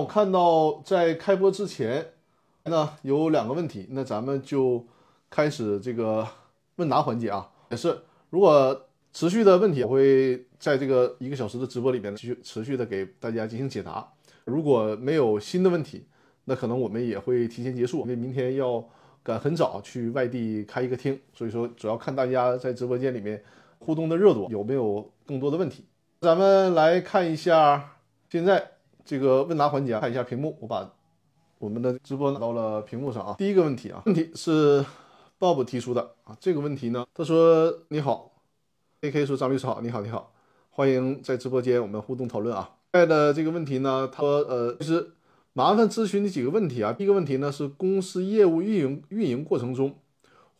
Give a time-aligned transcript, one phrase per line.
[0.00, 2.12] 我看到在开播之前，
[2.64, 4.86] 那有两个问题，那咱们就
[5.28, 6.26] 开始这个
[6.76, 7.50] 问答环节啊。
[7.70, 8.00] 也是，
[8.30, 14.10] 如果持续的问题，我会在这个一个小时的直播里面继续持续的给大家进行解答。
[14.46, 16.06] 如果没有新的问题，
[16.46, 18.82] 那可能我们也会提前结束，因为明天要
[19.22, 23.44] 赶很早去外地开一个厅，所以说主要看大家在直播间里面
[23.78, 25.84] 互动的热度有没有更多的问题。
[26.22, 27.96] 咱们来看一下
[28.30, 28.70] 现在
[29.10, 30.88] 这个问答环节，看一下屏幕，我把
[31.58, 33.34] 我们的直播拿到了屏幕上啊。
[33.36, 34.84] 第一个问题啊，问题是
[35.36, 38.30] Bob 提出的啊，这个问题呢，他说你好
[39.00, 40.32] ，AK 说张律师好，你好你好，
[40.70, 42.76] 欢迎在直播间我们互动讨论啊。
[42.92, 45.10] 在的这个问题呢，他说呃，其实。
[45.52, 46.92] 麻烦咨询你几个问题啊。
[46.92, 49.98] 第一个问题呢是公司业务运营运营过程中，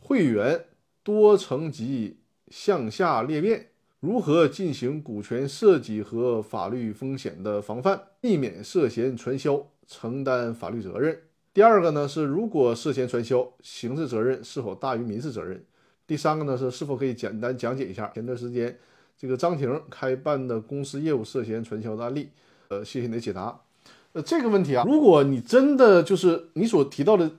[0.01, 0.65] 会员
[1.05, 3.70] 多层级向下裂变，
[4.01, 11.19] 如何进行股权设计和法律风险的防范，避免涉嫌传销承担法律责任。
[11.53, 15.63] 第二个呢是如果涉嫌传销，刑事责任是否大于民事责任？
[16.07, 18.79] 第三个呢是是否可以简单讲解一下前段时间
[19.19, 22.31] 这个张婷开办的公司业务涉嫌传销的案例？
[22.69, 23.61] 呃，谢谢你的解答。
[24.13, 27.31] 呃，这个问题啊，如果你真的就是你所提到的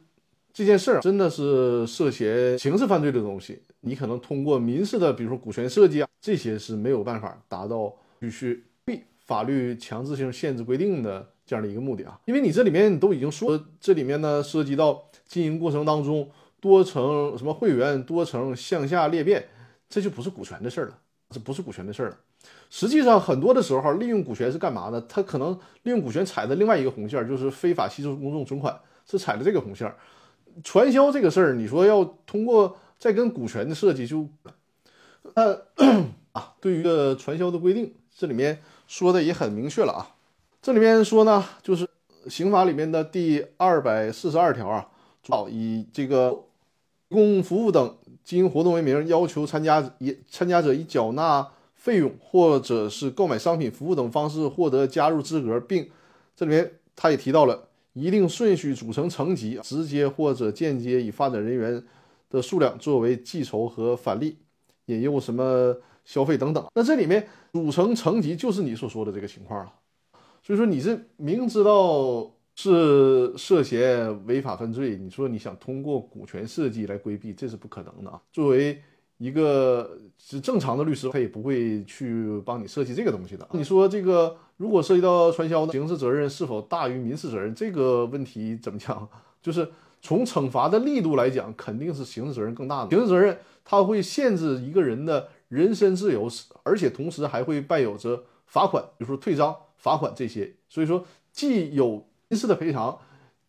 [0.54, 16.30] 这件事儿，真的是涉嫌刑事犯罪的东西，你可能通过民事的，比如说股权设计啊，这些是没有办法达到必须被法律强制性限制规定的这样的一个目的啊，因为你这里面都已经说，这里面呢涉及到经营过程当中
[16.60, 19.48] 多层什么会员多层向下裂变，
[19.90, 20.98] 这就不是股权的事儿了，
[21.30, 22.18] 这不是股权的事儿了。
[22.70, 25.00] 实际上，很多的时候，利用股权是干嘛呢？
[25.08, 28.78] 他可能利用股权踩的另外一个红线，就是非法吸收公众存款，
[29.10, 29.94] 是踩的这个红线。
[30.64, 34.28] 传销这个事儿，你说要通过再跟股权的设计，就
[35.34, 35.62] 呃
[36.34, 40.16] 啊，对于个传销的规定，这里面说的也很明确了啊。
[40.62, 41.88] 这里面说呢，就是
[42.28, 44.88] 刑法里面的第二百四十二条啊，
[45.50, 46.32] 以这个
[47.10, 51.48] 提供服务等经营活动为名，要求参加以参加者以缴纳。
[51.74, 55.90] 费用或者是购买商品、服务等方式获得加入资格，并
[56.36, 61.84] 这里面他也提到了一定顺序组成层级，直接或者间接以发展人员
[62.30, 64.38] 的数量作为计酬和返利，
[64.86, 65.76] 引诱什么
[66.06, 66.66] 消费等等。
[66.74, 69.74] 那这里面组成层级就是你所说的这个情况了。
[70.44, 78.22] 所以说你是明知道是涉嫌违法犯罪，你说你想通过股权设计来规避，这是不可能的啊。
[78.32, 78.82] 作为
[79.22, 83.48] 一个是正常的律师，他也不会去帮你设计这个东西的。
[83.52, 89.08] 你说这个如果涉及到传销的刑事责任是否大于民事责任这个问题怎么讲？
[89.40, 89.70] 就是
[90.02, 92.90] 从惩罚的力度来讲，肯定是刑事责任更大的。
[92.90, 96.28] 刑事责任它会限制一个人的人身自由，
[96.64, 100.52] 而且同时还会伴有着罚款，比如说退赃、罚款这些。
[100.68, 102.98] 所以说，既有民事的赔偿。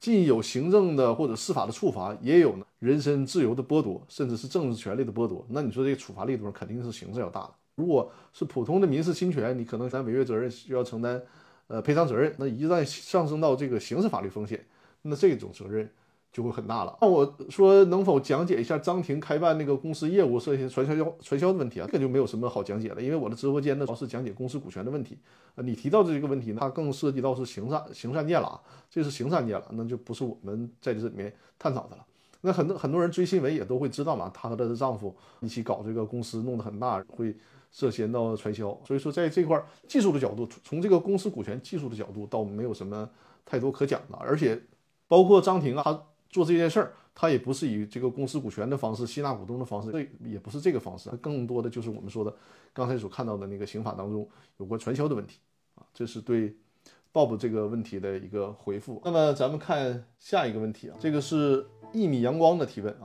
[0.03, 5.47] 既有行政的或者司法的处罚，也有呢人身自由的剥夺，甚至是政治权利的剥夺。
[5.51, 7.55] 那你说这个处罚力度肯定是刑事要大的。
[7.77, 11.23] 如果是普通的民事侵权，你可能咱违约责任需要承担，
[11.69, 12.35] 呃赔偿责任。
[12.37, 14.67] 那一旦上升到这个刑事法律风险，
[15.03, 15.89] 那这种责任。
[16.33, 16.97] 就会很大了。
[17.03, 21.87] 那我说能否讲解一下张婷开办那个公司业务涉嫌传销销传销的问题啊？
[21.87, 25.19] 这个就没有什么好讲解了，因为我的直播间呢主要是讲解公司股权的问题。
[25.57, 32.07] 呃，你提到这个问题呢，它更涉及到是刑事刑事案件了啊，这是刑事案件了，那就不是我们在这里面探讨的了。
[32.41, 37.37] 那很多很多人追新闻也都会知道嘛，她和她的丈夫一起搞这个公司弄得很大，会
[37.71, 38.75] 涉嫌到传销。
[38.87, 43.07] 所以说在这块技术的角度，从这个公司股权技术的角度，倒没有什么
[43.45, 44.17] 太多可讲的。
[44.17, 44.59] 而且
[45.07, 46.03] 包括张婷啊，她。
[46.33, 52.35] 做这件事儿，他也不是以这个公司股权的方式吸纳股东的方式，这也不是这个方式，更多的就是我们说的
[52.73, 54.27] 刚才所看到的那个刑法当中
[54.57, 55.39] 有关传销的问题
[55.75, 56.57] 啊，这是对
[57.13, 59.01] Bob 这个问题的一个回复。
[59.05, 63.05] 那么咱们看下一个问题啊，这个是一米阳光的提问啊，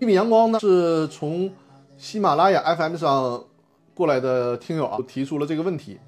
[0.00, 1.52] 一米阳光呢是从
[1.98, 3.44] 喜马拉雅 FM 上
[3.92, 5.98] 过来的听友啊，提出了这个问题，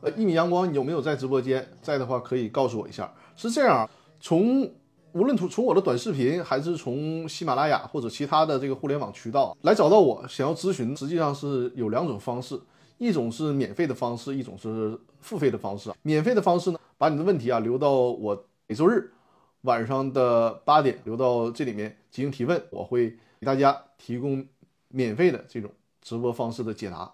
[0.00, 1.68] 呃，一米阳光你有没有在直播间？
[1.82, 3.12] 在的话可以告诉我一下。
[3.36, 3.88] 是这样，
[4.20, 4.70] 从
[5.14, 12.58] 无论从从我的短视频，还是从喜马拉雅或者其他的这个互联网渠道来找到我，想要咨询，实际上是有两种方式，
[12.98, 15.92] 一种是免费的方式，一种是付费的方式。
[16.02, 19.12] 免费的方式呢，把你的问题啊留到我每周日
[19.62, 23.10] 晚上的八点留到这里面进行提问，我会
[23.40, 24.46] 给大家提供
[24.88, 25.70] 免费的这种
[26.00, 27.12] 直播方式的解答。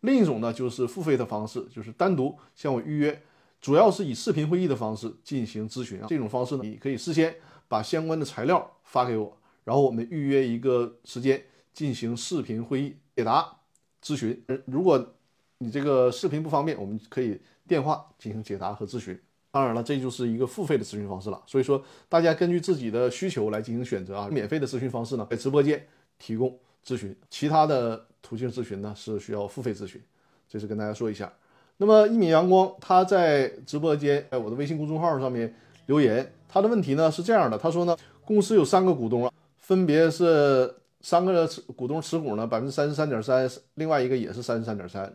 [0.00, 3.22] 另一种呢，就是付费的方式，就是单独向我预约。
[3.60, 7.34] 主要是以视频会议的方式进行咨询啊，这种方式呢，你可以事先
[7.66, 13.58] 把相关的材料发给我，然后我们预约一个时间进行视频会议解答
[14.02, 14.44] 咨询。
[14.66, 15.14] 如果
[15.58, 19.20] 你这个视频不方便，我们可以电话进行解答和咨询。
[19.50, 21.42] 当然了，这就是一个付费的咨询方式了。
[21.46, 24.28] 所以说，大家根据自己的需求来进行选择啊。
[24.30, 25.84] 免费的咨询方式呢，在直播间
[26.18, 26.56] 提供
[26.86, 30.00] 咨询，其他的途径咨询呢是需要付费咨询。
[30.48, 31.32] 这是跟大家说一下。
[31.78, 35.52] 那么一米阳光他在直播间，在我的微信公众号上面
[35.86, 45.12] 留言，他的问题呢是这样的，他说呢，公司有三个股东啊，分别是三个持股东持股呢百分之三十三点三，另外一个也是三十三点三。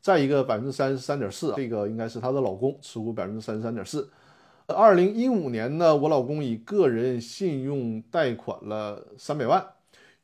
[0.00, 4.08] 再一个百分之三十三点四，这个应该是她的老公持股百分之三十三点四。
[4.68, 9.64] 二零一五年呢，我老公以个人信用贷款了三百万，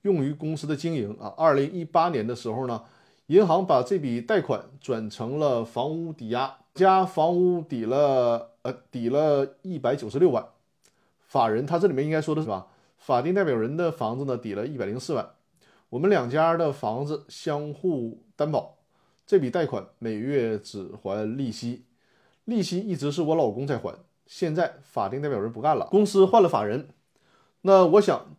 [0.03, 1.35] 用于公司的经营啊。
[1.37, 2.81] 二零一八年的时候呢，
[3.33, 10.47] 银行把这笔贷款转成了房屋抵押，加房屋抵了呃抵了一百九十六万。
[11.29, 12.67] 法人他这里面应该说的是吧？
[12.99, 15.31] 法定代表人的房子呢抵了一百零四万，
[15.89, 18.77] 我们两家的房子相互担保。
[19.27, 21.87] 这笔贷款每月只还利息，
[22.45, 23.95] 利息一直是我老公在还。
[24.27, 26.91] 现在法定代表人不干了，公司换了法人，
[27.63, 28.37] 那我想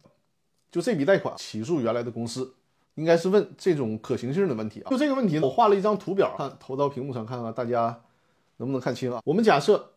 [0.71, 2.53] 就这笔贷款起诉原来的公司，
[2.95, 4.89] 应该是问这种可行性的问题啊。
[4.89, 8.01] 就这个问题，我画了一张图表，看投到屏幕上看看，大家
[8.57, 9.21] 能不能看清啊？
[9.25, 9.93] 我们假设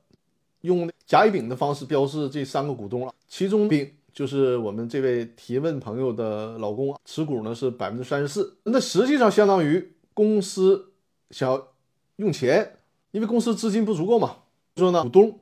[0.60, 9.92] 用甲乙丙的方式标示这三个股东了，其中丙就是我们这位提问朋友的老公，持股呢是百分之三十四，那实际上相当于。
[10.16, 10.94] 公司
[11.31, 11.69] 想要
[12.16, 12.78] 用钱，
[13.10, 14.37] 因为公司资金不足够嘛。
[14.76, 15.40] 说呢，股东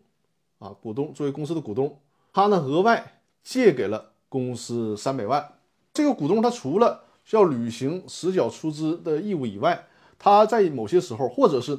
[0.59, 2.01] 啊，股东作为公司的股东，
[2.33, 5.49] 他呢额外借给了公司三百万。
[5.93, 9.87] 这个股东他除了需要履行实缴出资的义务以外，
[10.19, 11.79] 他在某些时候，或者是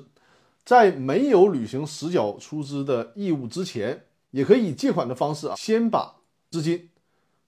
[0.66, 6.16] 在没有履行实缴出资的义务之前，也可以以借款的方式啊，先把
[6.52, 6.90] 资金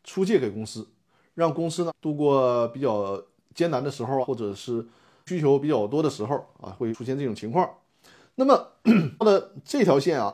[0.04, 0.88] 出借给公司，
[1.34, 3.22] 让公司呢度过比较
[3.54, 4.88] 艰难的时候啊，或者是。
[5.30, 7.70] 需求比较多的时候啊，会出现这种情况。
[8.36, 8.66] 那么
[9.20, 10.34] 他的这条线啊，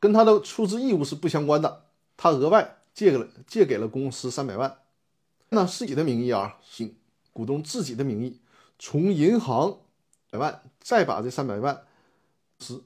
[0.00, 1.82] 跟他的出资义务是不相关的。
[2.16, 4.78] 他额外借给了借给了公司三百万，
[5.50, 6.94] 那自己的名义啊，行，
[7.32, 8.40] 股东自己的名义，
[8.78, 9.78] 从银行
[10.30, 11.82] 百万再把这三百万
[12.58, 12.80] 是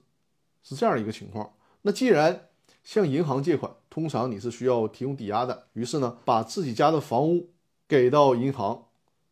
[0.62, 1.53] 是这样一个情况。
[1.83, 2.49] 那既然
[2.85, 7.51] 向银行借款，通常你是需要提供抵押的，于是呢，把自己家的房屋
[7.89, 8.87] 给到银行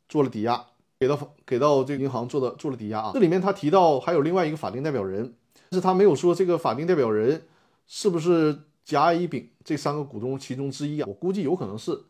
[0.09, 0.67] 做了抵押。
[1.01, 5.33] 给到给到这个银行做的做了抵押啊，这里面他提到还有另外一个法定代表人，
[5.71, 7.47] 但是他没有说这个法定代表人
[7.87, 11.07] 是不是甲乙丙这三个股东其中之一啊？
[11.07, 12.03] 我估计有可能是。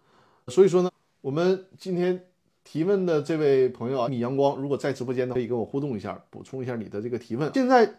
[0.47, 0.91] 所以说呢，
[1.29, 2.25] 我们今天
[2.65, 7.53] 提问的这位朋友啊，米阳光，如果在直播间呢，可以跟我互动一下，补充一下你的这个提问。
[7.53, 7.97] 现在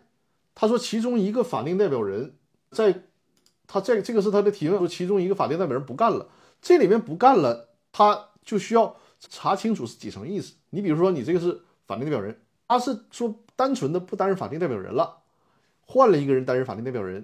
[0.56, 2.34] 他说其中一个法定代表人
[2.72, 3.04] 在，
[3.68, 6.28] 他在这个是他的提问，说其中一个法定代表人不干了，
[6.60, 8.96] 这里面不干了，他就需要。
[9.20, 10.56] 查清楚是几层意思？
[10.72, 12.36] 你比如说，你这个是法定代表人，
[12.68, 15.18] 他是说单纯的不担任法定代表人了，
[15.86, 17.24] 换了一个人担任法定代表人，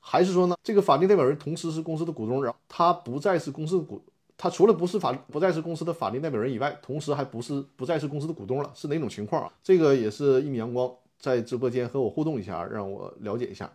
[0.00, 4.02] 还是说呢，这个法定代表人同时是公司的股东，然后他不再是公司的股，
[4.36, 9.52] 他除了不是法不再是公司的法定代表人以外，同时还不是不再是公司的股东了，是哪种情况啊？
[9.62, 13.72] 这个也是一米阳光在直播间和我互动一下，让我了解一下。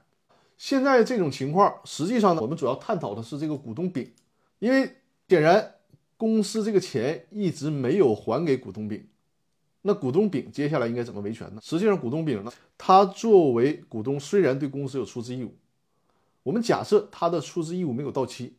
[0.58, 4.12] 现在这种情况，实际上呢，我们主要探讨的是这个股东丙，
[4.60, 4.96] 因为
[5.28, 5.76] 显然。
[6.20, 9.02] 公司这个钱一直没有还给股东丙，
[9.84, 11.62] 那股东丙接下来应该怎么维权呢？
[11.64, 15.56] 实际上，股东丙呢，他作为股东，虽然对公司有出资义务，
[16.44, 18.58] 我们假设他的出资义务没有到期，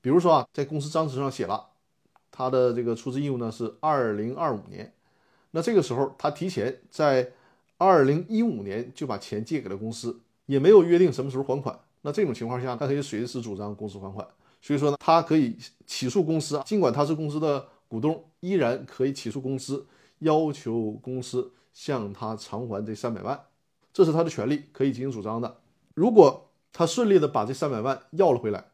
[0.00, 1.68] 比如说啊，在公司章程上写了
[2.30, 4.92] 他的这个出资义务呢是二零二五年，
[5.50, 7.32] 那这个时候他提前在
[7.76, 14.26] 二零一五年就把钱借给了公司，也没有约定什么时候还款，那这种情况下，他可以随时主张公司还款。
[14.60, 19.86] 所以说呢，他可以起诉公司啊，尽管他是公司的股东，依然可以起诉公司，
[20.18, 23.40] 要求公司向他偿还这三百万，
[23.92, 25.58] 这是他的权利，可以进行主张的。
[25.94, 28.64] 如果他顺利的把这三百万要了回来，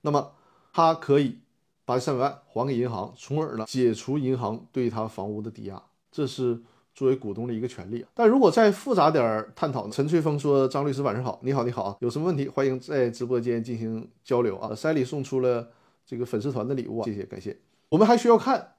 [0.00, 0.32] 那么
[0.78, 1.38] 他可以
[1.84, 5.82] 把这三百万还给银行，从而呢解除银行对他房屋的抵押，
[6.12, 6.62] 这是。
[6.94, 9.92] 作为股东的一个权利，但如果再复杂点儿探讨呢？
[9.92, 15.68] 陈翠峰说：“张律师晚上好，你好你好啊，有什么问题欢迎在直播间进行交流啊。”塞里送出了
[16.04, 17.56] 这个粉丝团的礼物啊，谢谢感谢。
[17.88, 18.74] 我们还需要看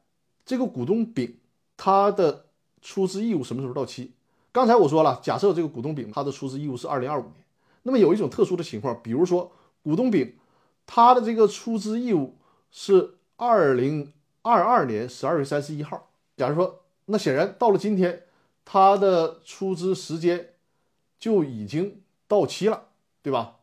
[0.46, 1.34] 这个股东丙
[1.78, 2.48] 他的
[2.82, 4.12] 出资义务什么时候到期？
[4.52, 7.36] 刚才我说了，假设这个股东丙他的出资义务是二零二五年，
[7.84, 9.50] 那么有一种特殊的情况，比如说
[9.82, 10.34] 股东丙
[10.92, 12.36] 他的这个出资义务
[12.72, 16.82] 是二零二二年十二月三十一号，假如说。
[17.12, 18.22] 那显然到了今天，
[18.64, 20.50] 他的出资时间
[21.18, 22.84] 就已经到期了，
[23.24, 23.56] 对吧？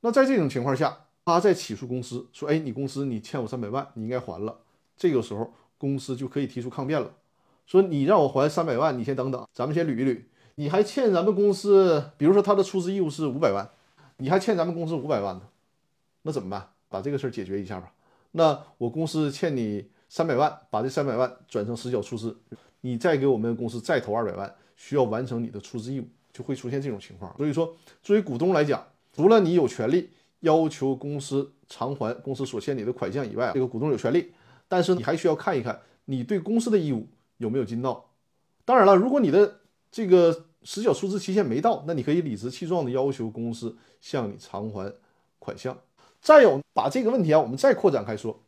[0.00, 4.60] 那在这种情况下，他再起诉公司说：“哎，你公司你欠我三百万，你应该还了。”
[4.96, 7.12] 这个时候，公司就可以提出抗辩了，
[7.66, 10.22] 说：“你让我还三百万，你先等等，咱们先捋一捋。
[10.54, 13.68] 你还欠咱们公司，比如说他的出资义务是五百万，
[14.16, 15.42] 你还欠咱们公司五百万呢，
[16.26, 16.70] 那怎么办？
[16.88, 17.92] 把这个事儿解决一下吧。
[18.32, 22.36] 那我公司欠你三百万，把这三百万转成实缴出资，
[22.80, 27.36] 你再给我们公司再投二百万，需要完成你的出资义务，就会出现这种情况。
[27.36, 34.32] 所以说，作为股东来讲，除了你有权利要求公司偿还公司所欠你的款项以外，这个股东有权利，
[34.66, 38.10] 但是你还需要看一看你对公司的义务有没有尽到。
[38.64, 44.92] 当然了，如果你的这个实缴出资期限没到，那你可以理直气壮的要求公司向你偿还
[45.38, 45.76] 款项。
[46.24, 48.40] 再有，把这个问题啊，我们再扩展开说。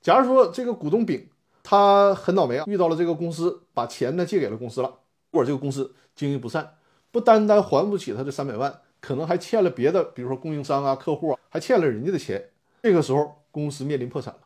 [0.00, 1.28] 假如说这个股东丙
[1.64, 5.00] 他很倒霉啊，遇到了这个公司把钱呢借给了公司了，
[5.32, 6.76] 或者这个公司经营不善，
[7.10, 12.50] 不单单还不起他这三百万，可能还欠了别的，比如说供应商啊、客户啊，还欠了人家的钱。
[12.84, 14.40] 这个时候公司面临破产了。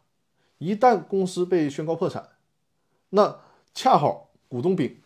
[0.56, 2.26] 一旦公司被宣告破产，
[3.10, 3.38] 那
[3.74, 4.96] 恰好股东丙。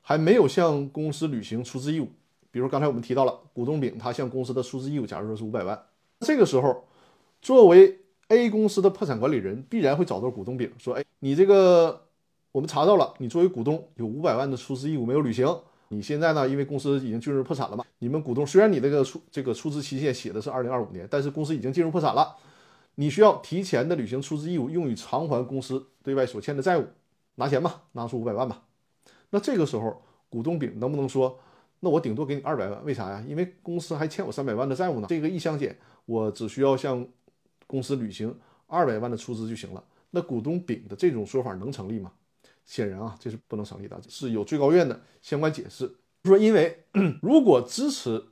[0.00, 2.08] 还没有向公司履行出资义务，
[2.50, 5.78] 比如刚才我们提到了股东丙，他向公司的出资义务，假如说是五百万，
[6.20, 6.87] 这个时候，
[7.40, 12.08] 作为 A 公司的破产管理人，必然会找到股东丙，说：“哎，你这个
[12.52, 15.46] 我们查到了，你作为股东有五百万的出资义务没有履行，
[15.88, 22.36] 你现在呢，因为公司已经进入破产了嘛，你们股东虽然你这个出这个出资期限写的是二零二五年，但是公司已经进入破产了，
[22.96, 26.84] 你需要提前的履行出资义务，用于偿还公司对外所欠的债务，
[27.36, 28.64] 拿钱吧，拿出五百万吧。”
[29.30, 31.38] 那这个时候，股东丙能不能说，
[31.80, 32.84] 那我顶多给你二百万？
[32.84, 33.24] 为啥呀？
[33.26, 35.06] 因为公司还欠我三百万的债务呢。
[35.08, 37.06] 这个一相减，我只需要向
[37.68, 39.84] 公司履行二百万的出资就行了。
[40.10, 42.10] 那股东丙的这种说法能成立吗？
[42.64, 45.94] 显然啊，这是不能成立的，是有最高院的相关解释，
[46.24, 46.84] 说因为
[47.22, 48.24] 如果支持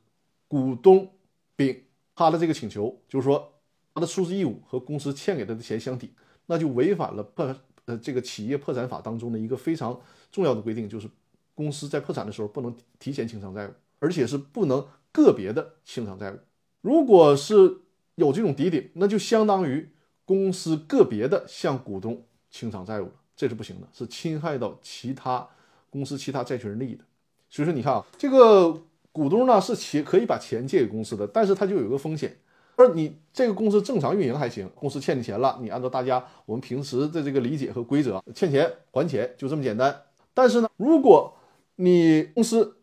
[0.49, 1.11] 股东
[1.55, 3.53] 丙他的这个请求，就是说
[3.95, 6.13] 他的出资义务和公司欠给他的钱相抵，
[6.47, 9.99] 那就违反了破呃这个企业破产法当中的一个非常。
[10.33, 11.09] 重要的规定就是，
[11.55, 16.39] 公司在破产的时候不能提前清偿债务，而且是不能个别的清偿债务。
[16.83, 17.79] 如果是
[18.17, 19.89] 有这种抵顶，那就相当于
[20.25, 25.49] 公司个别的向股东清偿债务了，这是不行的，是侵害到其他
[25.89, 27.05] 公司其他债权人利益的。
[27.49, 28.83] 所以说，你看啊，这个
[29.13, 32.37] 股东呢是钱可以把钱借给公司的，但是他就有个风险，
[32.75, 40.03] 而你这个公司正常运营还行，公司欠你钱了，你按照大家我们平时的这个理解和规则，欠钱还钱就这么简单。
[40.35, 41.37] 但是呢，如果
[41.77, 42.79] 你公司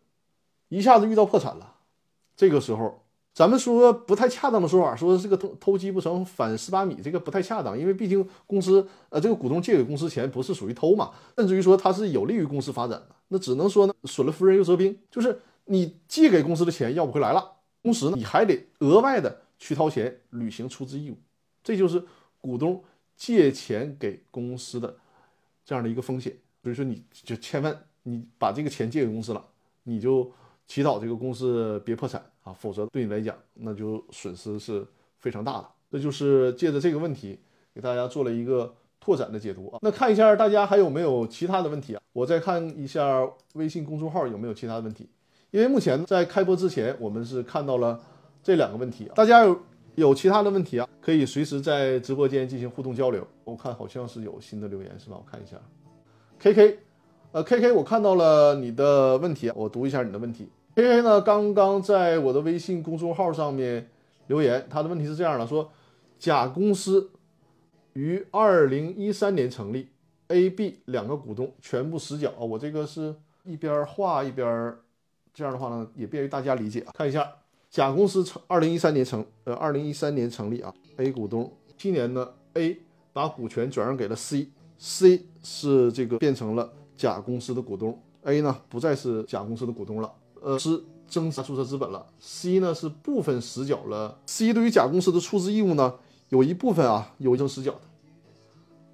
[0.68, 1.74] 一下子遇到破产了，
[2.36, 3.03] 这个时候
[3.34, 21.16] 咱们说不太恰当的说法，说这个偷偷鸡不成反蚀把米，这个不太恰当，因为毕竟公司呃这个股东借给公司钱不是属于偷嘛，甚至于说它是有利于公司发展的，那只能说呢损了夫人又折兵，就是你借给公司的钱要不回来了，同时呢你还得额外的去掏钱履行出资义务，
[21.64, 22.04] 这就是
[22.40, 22.84] 股东
[23.16, 24.96] 借钱给公司的
[25.64, 26.32] 这样的一个风险。
[26.62, 29.44] 所以说，你就千万你把这个钱借给公司了，
[29.82, 30.30] 你就
[30.66, 34.86] 祈祷这个公司别破产啊，否则对你来讲，那就损失是
[35.18, 35.68] 非常大的。
[35.90, 37.38] 这就是借着这个问题
[37.74, 39.78] 给大家做了一个拓展的解读啊。
[39.82, 42.02] 那看一下大家还有没有其他的问题啊？
[42.12, 45.08] 我再看一下微信公众号有没有其他的问题。
[45.50, 48.00] 因为目前在开播之前，我们是看到了
[48.42, 49.58] 这两个问题啊，大家有
[49.94, 53.26] 有其他的问题啊，可以随时在直播间进行互动交流。
[53.44, 55.16] 我看好像是有新的留言是吧？
[55.16, 55.56] 我看一下。
[56.40, 56.78] K K，
[57.30, 60.48] 呃，K K，我看到了你的问题，我读一下你的问题。
[60.76, 63.88] K K 呢，刚刚在我的微信公众号上面
[64.26, 65.70] 留言，他的问题是这样的：说
[66.18, 67.10] 甲公司
[67.92, 69.88] 于二零一三年成立
[70.28, 72.40] ，A、B 两个股东全部实缴啊。
[72.40, 73.14] 我这个是
[73.44, 74.74] 一边画一边，
[75.32, 76.90] 这样的话呢，也便于大家理解啊。
[76.92, 77.30] 看一下，
[77.70, 82.76] 甲公司成二零一三年成，呃，二零一三年成立啊，A 股东，今年呢，A
[83.12, 84.48] 把股权转让给了 C。
[84.76, 90.12] C 是这个变成了甲公司的股东，A 呢不再是甲公司的股东了，
[90.44, 92.06] 呃是增加注册资本了。
[92.20, 95.94] C 呢是部分实缴了，C 对于甲公司的出资义务呢
[96.28, 97.80] 有一部分啊有经实缴的。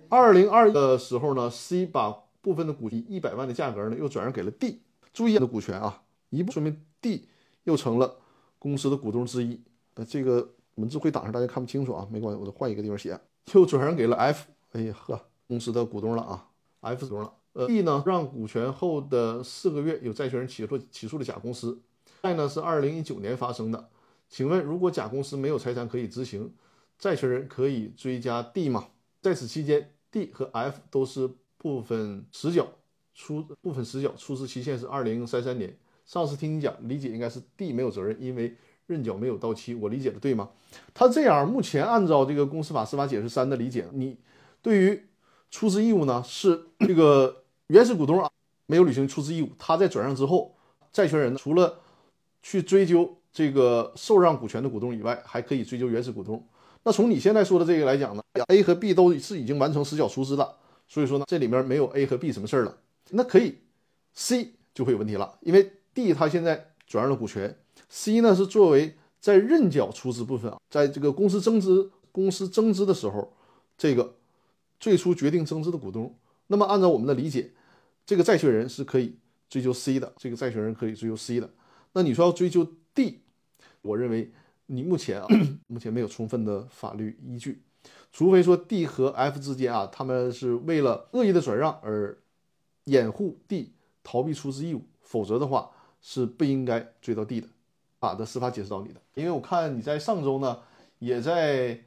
[0.09, 4.81] 二零二的时候呢，C 把部分的股以一百万的价格呢又转让给了 D，
[5.13, 7.29] 注意的股权啊，一部说明 D
[7.65, 8.17] 又成了
[8.59, 9.61] 公司的股东之一。
[9.95, 13.21] 呃，这个文字会挡上，大家看不清楚啊，没关系，我再换一个地方写，
[13.53, 14.47] 又转让给了 F。
[14.73, 15.21] 哎呀呵。
[15.51, 16.47] 公司的股东了啊
[16.83, 17.33] ，F 股东了。
[17.53, 21.81] 呃，D 呢让股权后的四个月，有债权人起诉起诉了甲公司。
[22.23, 23.89] 债呢是二零一九年发生的。
[24.29, 26.53] 请问，如果甲公司没有财产可以执行，
[26.99, 28.89] 债权人可以追加 D 吗？
[29.21, 31.29] 在此期间，D 和 F 都是
[31.59, 32.69] 部分实缴
[33.15, 35.77] 出部分实缴出资期限是二零三三年。
[36.07, 39.75] 上次听你讲，理解应该是 D 没有责任，因为认缴没有到期。
[39.75, 40.51] 我理解的对吗？
[40.95, 44.17] 他这样，目前按照这个公司法司法解释三的理解，你
[44.63, 45.03] 对于
[45.51, 48.31] 出资义务呢是这个 原始股东啊
[48.67, 50.55] 没有履行出资义务，他在转让之后
[50.93, 51.81] 债权人除了
[52.43, 56.45] 去追究这个受让股权的股东以外，还可以追究原始股东。
[56.83, 60.57] 那从你现在说的这个来讲呢，A 和 B 都是已经完成实缴出资了，
[60.89, 62.79] 所以说呢，这里面没有 A 和 B 什么事儿了。
[63.11, 63.59] 那可以
[64.15, 73.35] ，C 就会有问题了，因为 D 他现在转让了股权，C 呢是作为在认缴出资部分啊，在这个公司增资公司增资的时候，
[73.77, 74.15] 这个
[74.81, 76.19] 最初决定增资的股东。
[76.49, 77.53] 那么按照我们的理解，
[78.05, 79.15] 这个债权人是可以
[79.49, 81.49] 追究 C 的，这个债权人可以追究 C 的。
[81.93, 83.21] 那你说要追究 D，
[83.83, 84.33] 我认为
[84.67, 85.29] 你目前啊，
[85.69, 87.63] 目前没有充分的法律依据，
[88.11, 92.19] 除非说 D 和 F 之间啊，他们是为了恶意的转让而
[92.85, 95.71] 掩护 D 逃避出资义务，否则的话
[96.01, 97.47] 是不应该追到 D 的。
[98.01, 100.59] 法的司法解释道理的，因为我看你在上周呢，
[101.01, 101.79] 也在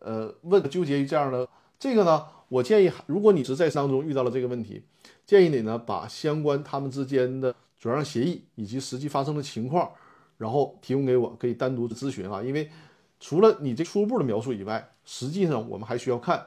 [0.00, 4.82] 呃问纠结于这样的这个呢，我建议如果你是在当中遇到了这个问题，
[5.24, 9.90] 建议你呢把相关他们之间的转让协议以及实际发生的情况，
[10.36, 12.42] 然后提供给我，可以单独的咨询啊。
[12.42, 12.70] 因为
[13.18, 16.46] 除了你这初步的描述以外，实际上我们还需要看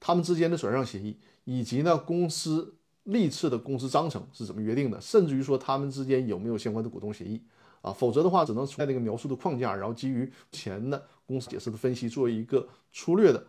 [0.00, 7.42] 他们之间的转让协议，以及呢公司历次的公司章程是怎么约定的，甚至于说他们之间有没有相关的股东协议。
[7.82, 13.46] 啊，否则的话，只能存在那个描述的框架，然后基于前的公司解释的分析，做一个粗略的，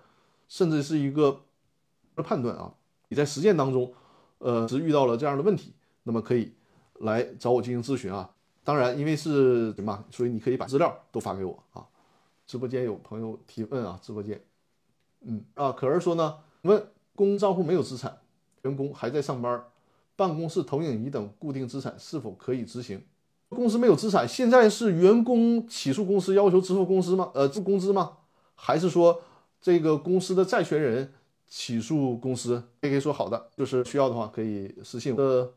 [0.49, 1.39] 甚至是一个
[2.15, 2.73] 的判断啊。
[3.09, 3.93] 你在实践当中，
[4.39, 6.53] 呃，是遇到了这样的问题，那么可以
[6.99, 8.29] 来找我进行咨询啊。
[8.63, 11.85] 当然，因为是什么，所以你可以把资料都发给我啊。
[12.47, 14.41] 直播间有朋友提问啊，直播间，
[15.21, 16.83] 嗯啊，可儿说呢，问
[17.15, 18.17] 公账户没有资产，
[18.63, 19.63] 员工还在上班，
[20.15, 23.03] 办公室投影仪等固定资产是否可以执行？
[23.49, 27.31] 公司没有资产，现在是员工起诉公司要求支付工资吗？
[27.35, 28.17] 呃，付工资吗？
[28.55, 29.21] 还是说
[29.61, 31.13] 这个公司的债权人
[31.47, 32.61] 起诉公司？
[32.81, 35.51] 也可以说好的，就是需要的话可以私信我的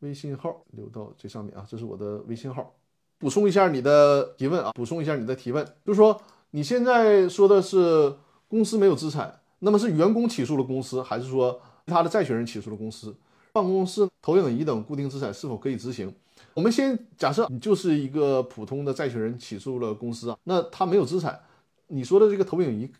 [0.00, 2.74] 微信号留到最上面啊，这是我的微信号。
[3.18, 8.14] 补充一下你的提问啊，补充一下你的提问，就是说你现在说的是
[8.48, 13.14] 公司没有资产，那么是员工起诉了公司，还是说其他的债权人起诉了公司？
[13.52, 16.12] 办公室投影仪等固定资产是否可以执行？
[16.54, 21.40] 我们先假设你就是一个普通的债权人起诉了公司啊，那他没有资产。
[21.86, 22.90] 你说的这个投影仪，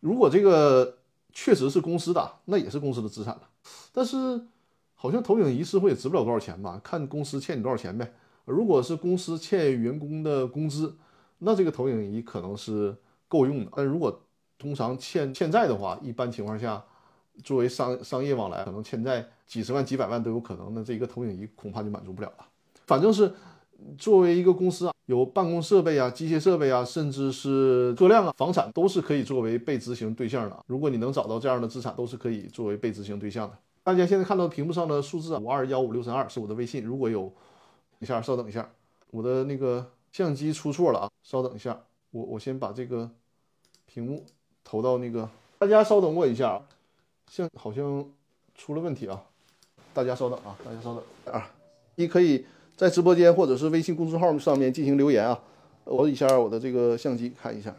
[0.00, 0.96] 如果这个
[1.34, 3.42] 确实是公司的，那也是公司的资产了。
[3.92, 4.40] 但是
[4.94, 6.80] 好像投影仪似乎也值不了多少钱吧？
[6.82, 8.14] 看公司欠你多少钱呗。
[8.44, 10.96] 如果是公司欠员工的工资，
[11.38, 13.70] 那这个投影仪可能是够用的。
[13.74, 14.22] 但如果
[14.58, 16.82] 通常欠欠债的话，一般情况下，
[17.42, 20.72] 作为商商业往来，可能欠债几十万、几百万都有可能。
[20.72, 22.46] 那这一个投影仪恐怕就满足不了了。
[22.86, 23.32] 反正是
[23.98, 30.64] 作为一个公司啊，有办公设备啊、机械设备啊，甚至是车辆啊、房产，都是可以作为被执行对象的。
[30.66, 33.56] 如果你能找到这样的资产，都是可以作为被执行对象的。
[33.82, 36.82] 大家现在看到屏幕上的数字，五二幺五六三二是我的微信。
[36.84, 37.32] 如果有
[37.98, 38.68] 一下，稍等一下，
[39.10, 41.78] 我的那个相机出错了啊，稍等一下，
[42.10, 43.10] 我我先把这个
[43.86, 44.24] 屏幕
[44.64, 46.62] 投到那个，大家稍等我一下啊，
[47.28, 48.04] 像好像
[48.54, 49.22] 出了问题啊，
[49.92, 51.50] 大家稍等啊，大家稍等啊，
[51.96, 52.46] 你可以。
[52.76, 55.38] 在直播间或者是微信公众号上面进行留言啊，
[55.84, 57.72] 我一下我的这个相机看一下，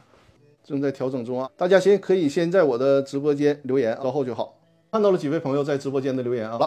[0.63, 1.49] 正在调整中啊。
[1.57, 4.57] 大家先可以先在我的直播间留言，稍后就好。
[4.93, 6.65] 看到了几位朋友在直播间的留言啊，了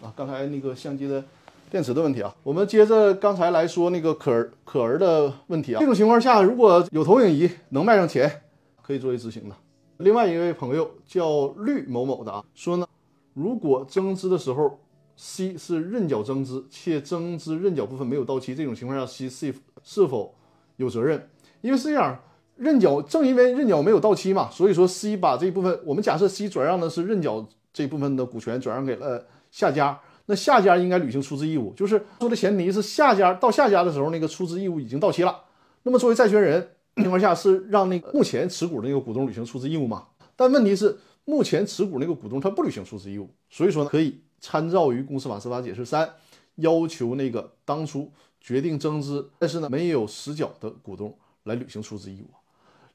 [0.00, 1.22] 啊，刚才那个相机的
[1.70, 5.78] 电池的问题啊，我们接着刚才来说那个可儿可儿的问题啊。
[5.78, 8.40] 这种情况下，如果有投影仪能卖上钱，
[8.80, 9.54] 可以作为执行的。
[9.98, 12.86] 另外一位朋友叫绿某某的啊，说呢，
[13.34, 14.78] 如果增资的时候。
[15.16, 20.34] C 是认缴增资，且增资认缴部分没有到期，这种情况下，C C 是否
[20.76, 21.30] 有责任？
[21.62, 22.20] 因为是这样，
[22.56, 35.44] 认缴正因为认缴没有到期嘛，所以说 C 把这部分，我们假设 C 转让的是认缴这部分的股权，转让给了下家，那下家应该履行出资义务，就是说的前提是下家到下家的时候，那个出资义务已经到期了。
[35.84, 40.08] 那么作为债权人情况下是让那个目前持股的那个股东履行出资义务嘛？
[40.36, 44.20] 但问题是目前持股那个股东他不履行出资义务，所以说呢可以。
[44.46, 46.08] 参照于公司法司法解释三，
[46.54, 48.08] 要求那个当初
[48.40, 52.30] 决定增资，但是呢没有实缴的股东来履行出资义务。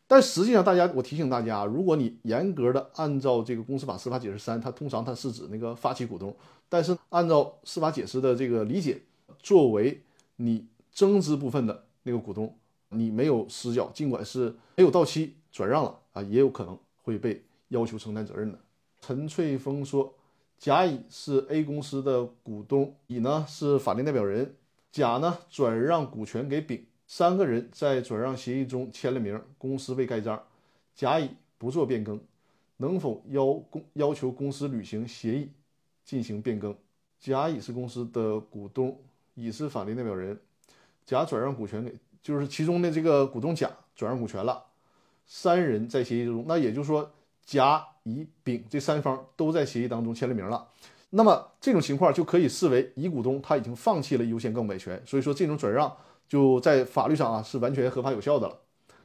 [0.07, 6.33] 但实际上，大家我提醒大家，如果你严格的按照这个公司法司法解释三，它通常它是指那个发起股东，
[6.69, 9.01] 但是按照司法解释的这个理解，
[9.43, 10.01] 作为
[10.37, 12.55] 你增资部分的那个股东，
[12.91, 18.57] 你没有实缴，尽管是没有到期转让了啊，也有可能会被要求承担责任的。
[19.01, 20.13] 陈翠峰说。
[20.61, 24.53] 甲乙是 A 公司的股东，乙呢是法定代表人，
[24.91, 30.39] 甲呢转让股权给丙，三个人在转让协议中签了名，公司未盖章，
[30.93, 32.21] 甲乙不做变更，
[32.77, 35.49] 能否要公要求公司履行协议
[36.05, 36.77] 进行变更？
[37.19, 38.95] 甲乙是公司的股东，
[39.33, 40.39] 乙是法定代表人，
[41.03, 44.63] 甲转让股权给，就是其中的这个股东甲转让股权了，
[45.25, 47.11] 三人在协议中，那也就是说
[47.43, 50.67] 甲、乙、丙这三方都在协议当中签了名了。
[51.11, 55.93] 那么这种情况就可以视为乙股东他已经放弃了优先购买权，所以说这种转让
[56.27, 58.57] 就在法律上啊是完全合法有效的了。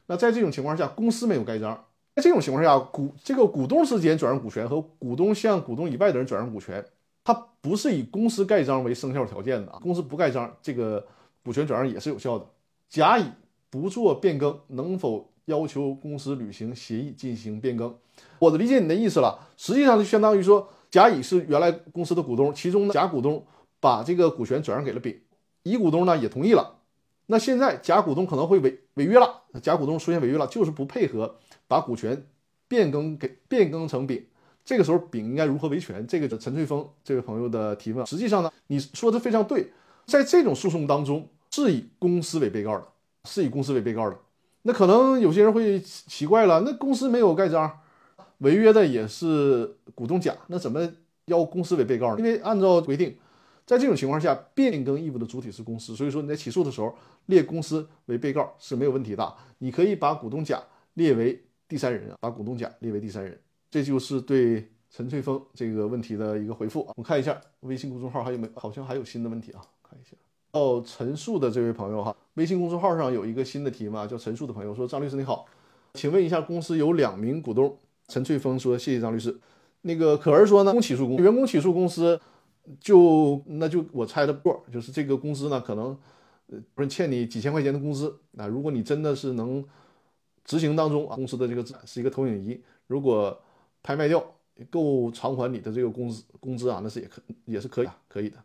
[0.05, 6.85] 那在这种情况下，公司没有盖章，在这种情况下，股这个股东之间转让股权和股东向股东以外的人转让股权，
[7.25, 9.79] 它不是以公司盖章为生效条件的啊。
[9.83, 11.05] 公司不盖章，这个
[11.43, 12.45] 股权转让也是有效的。
[12.87, 13.25] 甲乙
[13.69, 17.93] 不做变更，能否要求公司履行协议进行变更？
[18.39, 20.69] 我的理解你的意思了，实际上就相当于说。
[20.89, 23.45] 甲乙是原来公司的股东，其中呢，甲股东
[23.81, 25.19] 把这个股权转让给了丙，
[25.63, 26.77] 乙股东呢也同意了。
[27.25, 31.35] 那现在甲股东可能会违违约了，甲股东出现违约了，就是不配合
[31.67, 32.25] 把股权
[32.69, 34.25] 变更给变更成丙。
[34.63, 36.07] 这个时候丙应该如何维权？
[36.07, 39.69] 这个陈翠峰这位朋友的提问，实际上呢，你说的非常对，
[40.05, 42.87] 在这种诉讼当中是以公司为被告的，
[43.25, 44.17] 是以公司为被告的。
[44.63, 47.79] 那可能有些人会奇怪了，那公司没有盖章。
[48.39, 50.87] 违约的也是股东甲，那怎么
[51.25, 52.19] 要公司为被告呢？
[52.19, 53.17] 因为按照规定，
[53.65, 59.33] 在这种情况下，变更义务的主体是公司，所以说你在起诉的时候列公司为被告是没有问题的。
[59.57, 60.61] 你可以把股东甲
[60.93, 63.35] 列为第三人啊，把股东甲列为第三人。
[63.71, 66.93] 这就是对陈翠峰这个问题的一个回复啊。
[66.95, 70.15] 我看一下微信公众号还有没，好像还有新的问题啊，看一下。
[70.51, 75.45] 哦，陈述的这位朋友哈，微信公众号上有一个新的题嘛，叫陈述的朋友说：“张律师你好，
[75.93, 79.37] 请问一下，公司有两名股东。”陈翠峰说：“谢谢张律师。”
[79.81, 82.19] 那个可儿说呢：“公起诉公员工起诉公司，
[82.79, 85.95] 就那就我猜的不，就是这个公司呢，可能
[86.73, 88.47] 不是欠你几千块钱的工资啊。
[88.47, 89.63] 如果你真的是能
[90.43, 93.37] 执行当中啊，公司的这个资产是一个投影仪，如果
[93.83, 94.23] 拍卖掉
[94.71, 98.37] 够偿还你的这个工资工资啊，那是也可也是可以可以的。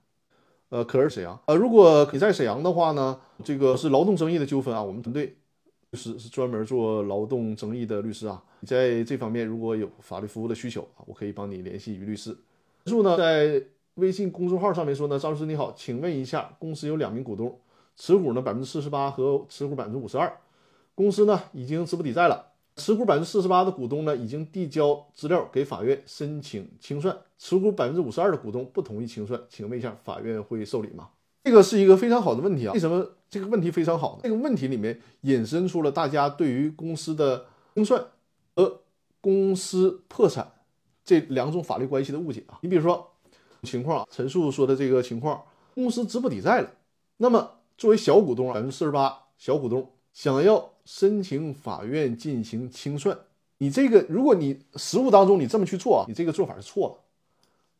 [0.72, 5.36] 呃，可儿沈阳呃，如果你在沈阳的话呢，这个是劳动争议的纠纷啊，我们团队。”
[5.92, 12.34] 律师是专门做劳动争议的律师啊，你在这方面如果有法律服务的需求啊，我可以帮你联系于律师。
[12.86, 13.62] 陈述呢，在
[13.96, 17.60] 微信公众号上面说呢，张律师你好，请问一下，公司有两名股东，
[17.94, 20.34] 持股呢百分之四十八和持股百分之五十二，
[20.94, 31.10] 公司呢已经资不抵债了，持股百分之四十八的股东呢已经递交资料给法院申请清算，持股百分之五十二的股东不同意清算，请问一下，法院会受理吗？
[31.44, 32.72] 这个是一个非常好的问题啊！
[32.72, 34.20] 为什么这个问题非常好呢？
[34.22, 38.02] 这个问题里面引申出了大家对于公司的清算
[38.54, 38.80] 和
[39.20, 40.52] 公司破产
[41.04, 42.58] 这两种法律关系的误解啊！
[42.62, 43.10] 你比如说
[43.64, 45.42] 情况啊，陈述说的这个情况，
[45.74, 46.70] 公司资不抵债了，
[47.16, 53.18] 那么作为小股东百分之四十八小股东想要申请法院进行清算，
[53.58, 57.04] 你这个如果你实务当中你这么去做啊，你这个做法是错了，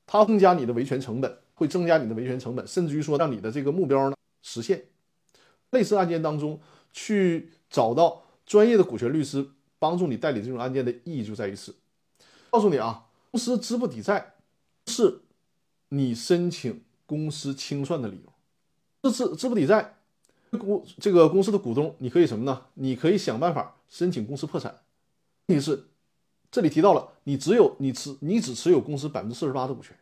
[0.06, 1.38] 它增加你的维权成本。
[1.54, 4.82] 会增加你的维权成本，甚至于说让你的这个目标呢实现。
[5.70, 6.58] 类似案件当中，
[6.92, 9.46] 去找到专业的股权律师
[9.78, 11.76] 帮助你代理这种案件的意义就在于此。
[12.50, 14.34] 告诉你啊，公司资不抵债
[14.86, 15.20] 是
[15.90, 18.32] 你申请公司清算的理由。
[19.02, 19.98] 资资资不抵债，
[20.58, 22.66] 股这个公司的股东你可以什么呢？
[22.74, 24.80] 你可以想办法申请公司破产。
[25.46, 25.88] 问题是
[26.50, 29.96] 这里提到了，你只有你持你只持有公司百分之四十八的股权。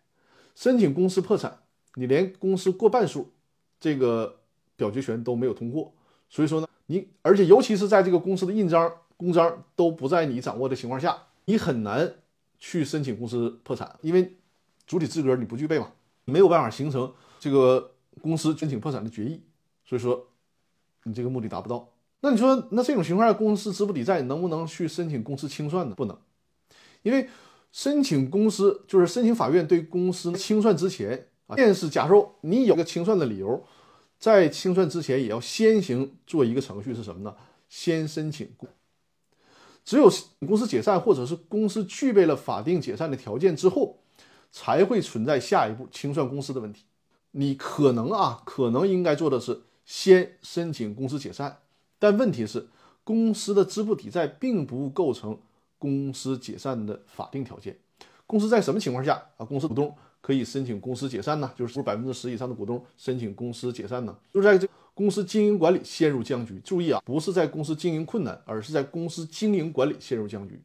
[0.56, 1.60] 申请公司破产，
[1.94, 3.30] 你连公司过半数
[3.78, 4.40] 这个
[4.76, 5.92] 表决权都没有通过，
[6.28, 12.16] 所以说呢，你而且尤其是在这个公司的印章、公章都不在你掌握的情况下，你很难
[12.58, 14.36] 去申请公司破产，因为
[14.86, 15.92] 主体资格你不具备嘛，
[16.24, 19.40] 没有办法形成这个公司申请破产的决议，
[19.84, 20.26] 所以说
[21.04, 21.88] 你这个目的达不到。
[22.20, 25.94] 那你说，那这种情况下，公司资不抵债，能不能去申请公司清算呢？
[25.94, 26.18] 不能，
[27.02, 27.28] 因为。
[27.72, 33.64] 申请公司就是申请法院对公司清算之前啊，便是假如你有个清算的理由，
[34.18, 37.32] 在清算之前也要先行做一个程序是什么呢？
[37.68, 38.68] 先申请公，
[39.84, 40.10] 只有
[40.48, 44.00] 公司解散或者是公司具备了法定解散的条件之后，
[44.50, 46.82] 才会存在下一步清算公司的问题。
[47.30, 49.60] 你可能啊，可能应该做的是
[49.90, 51.58] 先申请公司解散，
[51.98, 52.68] 但问题是
[53.02, 55.36] 公司的资不抵债并不构成。
[55.80, 57.74] 公司解散的法定条件，
[58.26, 59.46] 公司在什么情况下啊？
[59.46, 61.50] 公司股东可以申请公司解散呢？
[61.56, 64.14] 就是百分之十以上的股东申请公司解散呢？
[64.30, 66.60] 就是在这公司经营管理陷入僵局。
[66.62, 70.60] 注意啊，不是在公司经营困难，而是在公司经营管理陷入僵局。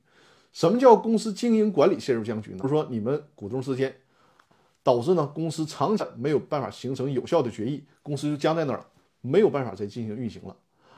[0.51, 2.57] 什么叫公司经营管理陷入僵局呢？
[2.57, 3.95] 就是说你们股东之间
[4.83, 8.85] 导致呢公司长期没有办法形成有效的决议，公司就僵在那儿，
[9.25, 10.55] 没有办法再进行运行了。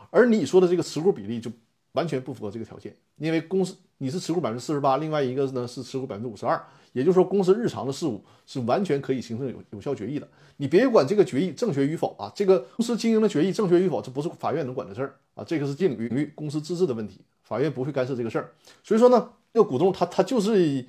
[0.10, 1.52] 而你说的这个持股比例就。
[1.94, 6.62] 完全不符合这个条件，因为公司你是持股百分之四十八，另外一个呢是持股百分之五十二，
[6.94, 10.28] 也就是说公司日常的事务是完全可以形成有有效决议的。
[10.58, 18.52] 你别管这个决议正确与否啊，这个公司经营的决议正确与否，这不是法院能管的事儿啊，这个是经领域公司自治的问题，法院不会干涉这个事儿。
[18.84, 20.86] 所以说呢，这个股东他他就是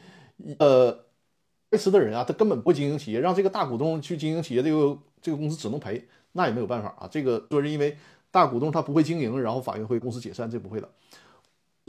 [0.59, 0.93] 呃
[1.71, 7.09] 白痴的人啊，他根本不经营企业，让这个大股东去经营企业，这个这个公司只能赔，那也没有办法啊。
[7.11, 7.97] 这个说是因为。
[8.31, 10.89] 大股东他不会经营，然后法院会公司解散，这不会的。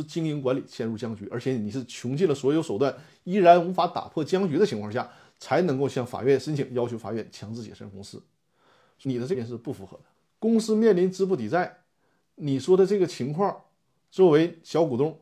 [0.08, 8.24] 经营管理陷入僵局，而且你是穷尽了所有手段，依然无法打破僵局的情况下，才能够向法院申请，要求法院强制解散公司。
[9.04, 10.04] 你的这边是不符合的。
[10.40, 11.80] 公司面临资不抵债，
[12.36, 13.64] 你说的这个情况，
[14.10, 15.20] 作为小股东，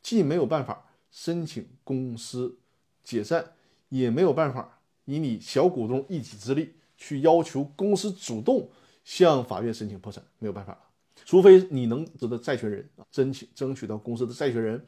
[0.00, 2.56] 既没有办法申请公司
[3.02, 3.44] 解散，
[3.88, 8.70] 也没有办法以你小股东一己之力去要求公司主动。
[9.04, 10.78] 向法院申请破产没有办法了，
[11.24, 14.80] 除非你能值得债权人啊争取争取到公司的债权人，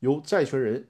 [0.00, 0.84] 由债权人，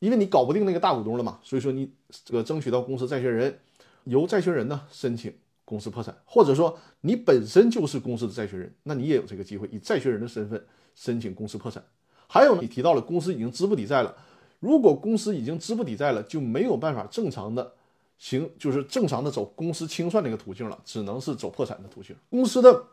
[0.00, 1.90] 因为你搞不定那个大股东了嘛，所以说你
[2.26, 3.58] 这个争取到公司债权人，
[4.04, 5.32] 由债权人呢申请
[5.64, 10.62] 公司破产，或者说你本身就是公司的债权人，那你也有这个机会以债权人的身份
[10.94, 11.82] 申请公司破产。
[12.28, 14.14] 还有呢你提到了公司已经资不抵债了，
[14.60, 17.72] 如果公司已经资不抵债了，就没有办法正常的。
[18.18, 22.16] 行，就是正常的走公司清算那个途径了，只能是走破产的途径。
[22.30, 22.84] 公司的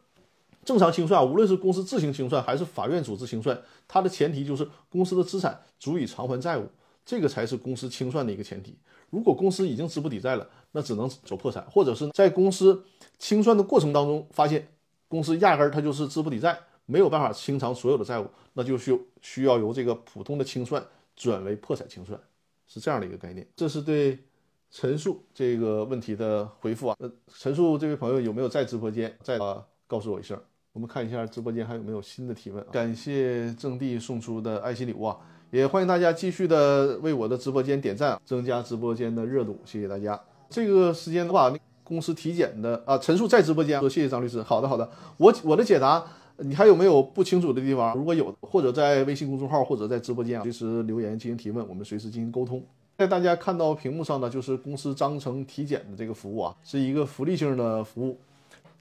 [0.65, 6.67] 正常清算，无论是公司自行清算还是法院组织清算，它的前提就是公司的资产足以偿还债务，
[7.05, 8.75] 这个才是公司清算的一个前提。
[9.09, 12.83] 如果公司已经资不抵债了，那只能走破产，或者是在公司
[13.17, 14.67] 清算的过程当中发现
[15.07, 22.19] 公司压根儿它就是资不抵债，没有办法清偿所有的债务，那就需需要由这个普通的清算转为破产清算，
[22.67, 23.47] 是这样的一个概念。
[23.55, 24.19] 这是对。
[24.73, 29.15] 陈述这个问题的回复啊，呃，陈述这位朋友有没有在直播间？
[29.21, 29.37] 再
[29.85, 30.35] 告诉我一声。
[30.71, 32.65] 我们看一下直播间还有没有新的提问。
[32.71, 35.15] 感谢正地送出的爱心礼物啊，
[35.51, 39.59] 也欢迎大家继续的为我的直播间点赞，增加直播间的热度。
[39.63, 40.19] 谢谢大家。
[40.49, 44.41] 这个时间的话，公司体检的啊，陈述在直播间说谢谢张律师。
[44.41, 46.03] 好的好的，我我的解答，
[46.37, 47.95] 你还有没有不清楚的地方？
[47.95, 52.65] 如果有，或者在微信公众号或者在直播间啊，随时留言进行提问，我们随时进行沟通。
[52.97, 58.19] 在大家看到屏幕上的就是公司章程体检的这个服务啊，是一个福利性的服务。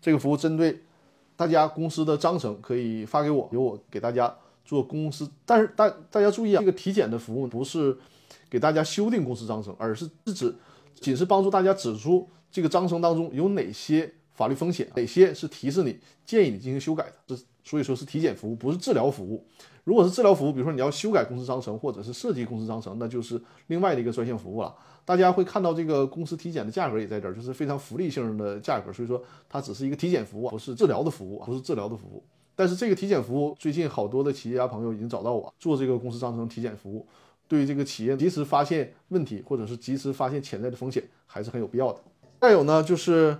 [0.01, 0.81] 这个服务针对
[1.37, 5.31] 大家公司的章程可以发给我，由我给大家做公司。
[5.47, 7.97] 但是大大家注意啊，这个体检的服务不是
[8.51, 10.55] 给大家修订公司章程，而是是指
[11.01, 17.13] 仅是帮助大家指出这个章程当中有哪些法律风险，哪些是提示你建议你进行修改的。
[17.27, 19.43] 这所以说是体检服务，不是治疗服务。
[19.85, 24.73] 如果是治疗服务，比如说你要修改公司章程或者是设计公司章程，那就是另外的一个专项服务了。
[25.05, 28.93] 大家会看到这个公司体检的价格也在这儿，就是非常福利性的价格。
[28.93, 32.23] 所以说它只是一个体检服务，不是治疗的服务，不是治疗的服务。
[32.55, 37.05] 但是这个体检服务，最近好多的企业家朋友已经找到我做这个公司章程体检服务，
[37.49, 41.99] 对于这个企业及时发现问题或者是及时发现潜在的风险还是很有必要的。
[42.41, 43.37] 再有呢，就是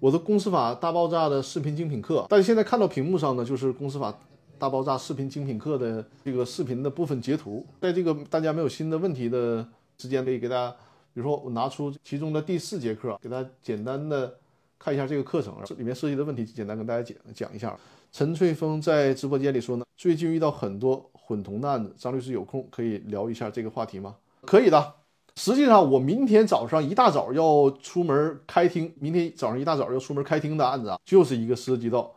[0.00, 4.14] 我的公司法大爆炸的视频精品课，大家现在看到屏幕上呢，就是公司法。
[4.58, 9.66] 大爆炸视频精品课的这个视频的部分截图，在这个大家没有新的问题的
[9.98, 10.70] 时间，可以给大家，
[11.14, 14.34] 比如说我拿出其中的第四节课，给大家简单的
[14.78, 17.78] 看一下这个课程，这里面涉及的问题，简单跟大家讲讲一下。
[18.10, 24.16] 陈翠峰在直播间里说呢，最近遇到很多混同的案子，张律师有空可以聊一下这个话题吗？
[24.42, 24.94] 可以的。
[25.36, 32.12] 实际上，我明天早上一大早要出门开庭，明天早上一大早要出门开庭的案子啊，就是一个涉及到。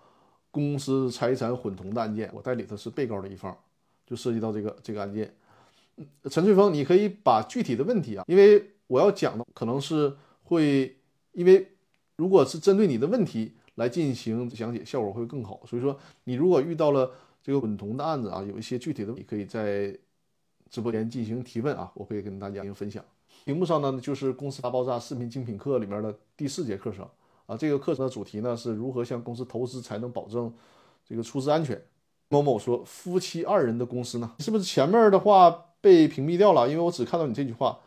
[0.52, 3.58] 公司财产混同的案件，我代理的是被告的一方，
[4.06, 5.34] 就涉及到这个这个案件。
[6.30, 10.96] 陈翠峰，你可以把具体的问题啊，因为我要讲的可能是会，
[11.32, 11.66] 因为
[12.18, 15.62] 如果是针对你的问题来进行讲解，效果会更好。
[15.66, 17.12] 所以说，你如果遇到了
[17.42, 19.98] 这个混同的案子啊，有一些具体的，你可以在
[20.70, 23.04] 直播间进行提问啊，我会跟大家进行分享。
[23.46, 27.08] 屏幕上呢，就是《公司大爆炸》视频精品课里面的第四节课程。
[27.52, 30.54] 啊，这个课程的主题呢是如何向公司投资才能保证
[31.06, 31.80] 这个出资安全。
[32.30, 36.70] 某某说夫妻二人的公司呢，是不是前面的话被屏蔽掉了？
[36.70, 37.78] 因为我只看到你这句话，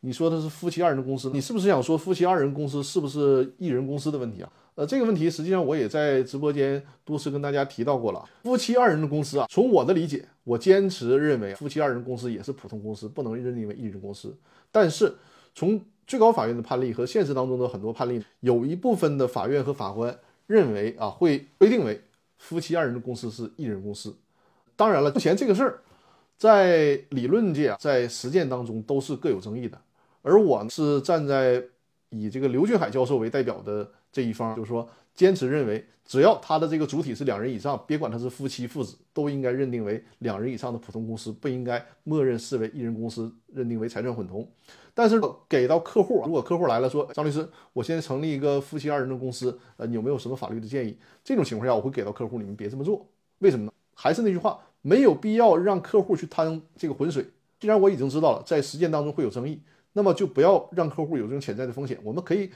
[0.00, 4.52] 你说的是夫妻二人的公司，你是不是想说夫妻二人公司是不是一人公司的问题啊？
[4.74, 8.22] 呃，这个问题实际上我也在直播间多次跟大家提到过了。
[8.42, 14.36] 夫妻二人的公司啊，从我的理解，我坚持认为夫妻二人公司也是普通公司，不能认定为一人公司。
[14.70, 15.16] 但是
[15.54, 22.00] 从最高法院的判例和现实当中的很多判例，有一部分的法院和法官认为啊，会规定为
[22.38, 24.14] 夫妻二人的公司是一人公司。
[24.76, 25.82] 当然了，目前这个事儿
[26.36, 29.80] 在理论界、在实践当中都是各有争议的。
[30.22, 31.62] 而我是站在
[32.10, 44.48] 以这个刘俊海教授为代表的这一方，就是说，坚持认为，只要他的这个主体是两人以上，别管他是夫妻、父子，都应该认定为两人以上的普通公司，不应该默认视为一人公司，认定为财产混同。
[44.92, 50.96] 但是给到客户，如果客户来了说，张律师，我现在成立一个夫妻二人的公司，呃，你有没有什么法律的建议？
[51.24, 53.08] 这种情况下，我会给到客户，你们别这么做。
[53.38, 53.72] 为什么呢？
[53.94, 57.26] 还是那句话，没有必要让客户去趟这个浑水。
[57.58, 59.60] 既然我已经知道了，在实践当中会有争议，
[59.94, 61.98] 那么就不要让客户有这种潜在的风险。
[62.02, 62.50] 我们可以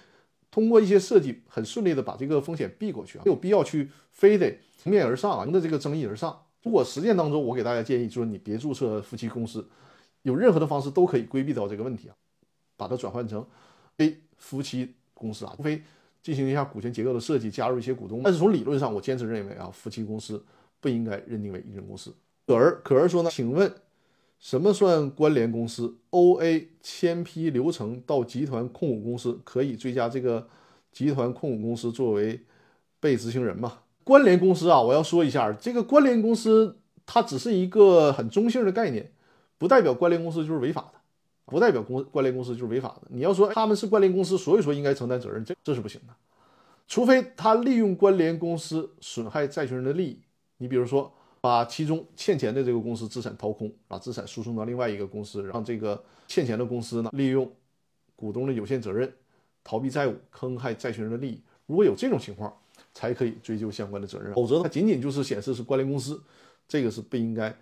[0.51, 4.49] 通过一些设计，很顺利的把这个风险避过去啊，没有必要去非得
[4.85, 6.45] 迎面而上啊，迎着这个争议而上。
[6.63, 9.69] 如果实践当中，我给大家建议就是，你别注册夫妻公司，
[10.23, 12.15] 有任何的方式都可以规避掉这个问题啊。
[12.77, 13.45] 把它转换成
[13.97, 15.83] 非夫妻公司啊，除非
[16.23, 18.21] 进行一下股权结构的设计，加入一些股东。
[18.23, 20.45] 但是从理论上，我坚持认为啊，夫妻公司
[20.81, 22.15] 不应该认定为一人公司。
[22.47, 23.73] 可儿可儿说呢，请问
[24.39, 30.47] 什么算关联公司？O A 签批流程到集团控股公司可以追加这个
[30.93, 32.41] 集团控股公司作为
[33.01, 33.79] 被执行人吗？
[34.05, 39.11] 关联公司啊，我要说一下，这个关联公司它只是一个很中性的概念，
[39.59, 40.99] 不代表关联公司就是违法的。
[41.51, 43.09] 不代表公关联公司就是违法的。
[43.09, 46.13] 你要说他们是关联公司，所以说应该承担责任，这这是不行的。
[46.87, 50.19] 除非他利用关联公司损害债权人的利益。
[50.59, 57.51] 你比如说，把其中欠钱的这个公司资产掏空，把资产输送到另外一个公司，让这个欠钱的公司呢利用
[58.17, 59.13] 股东的有限责任
[59.63, 61.41] 逃避债务，坑害债权人的利益。
[61.67, 62.53] 如果有这种情况，
[62.95, 64.33] 才可以追究相关的责任。
[64.35, 66.21] 否则，它仅仅就是显示是关联公司，
[66.67, 67.55] 这个是不应该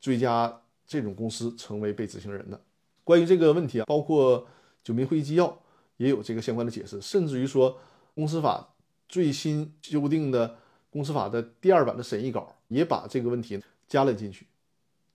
[0.00, 2.60] 追加这种公司成为被执行人的。
[3.04, 4.46] 关于这个问题啊，包括
[4.84, 5.58] 九民会议纪要
[5.96, 7.78] 也有这个相关的解释，甚至于说
[8.14, 8.74] 公司法
[9.08, 10.56] 最新修订的
[10.92, 14.46] 公司法的第二版的审议稿也把这个问题加了进去，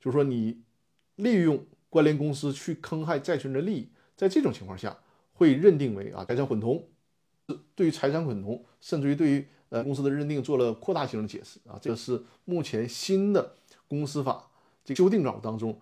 [0.01, 0.59] 就是说你
[1.15, 4.97] 利用关联公司去坑害债权人利益，在这种情况下
[5.33, 6.83] 会认定为啊财产混同，
[7.75, 13.53] 对于财产混同，甚至于对于呃公司的认定做了扩大性的解释啊，这个是目前新的
[13.87, 14.49] 公司法
[14.83, 15.79] 这修订稿当中，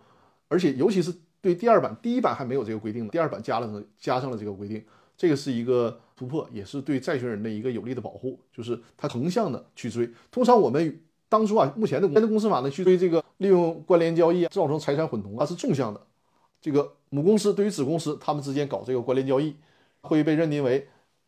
[0.50, 1.16] 而且尤其是。
[1.46, 4.84] 对第二版，第一版还没有这个规定的，第二版加了加上了这个规定，
[5.16, 10.10] 这个是一个突破，也是对债权人的一个有力的保护，就是它横向的去追。
[10.32, 16.02] 通常我们当初啊，目前的公司法呢去追这个利用关联交易造成财产混同，它是纵向的。
[16.62, 19.56] 这个母公司对于子公司，他们之间搞这个关联交易，
[20.02, 20.88] 会被认定为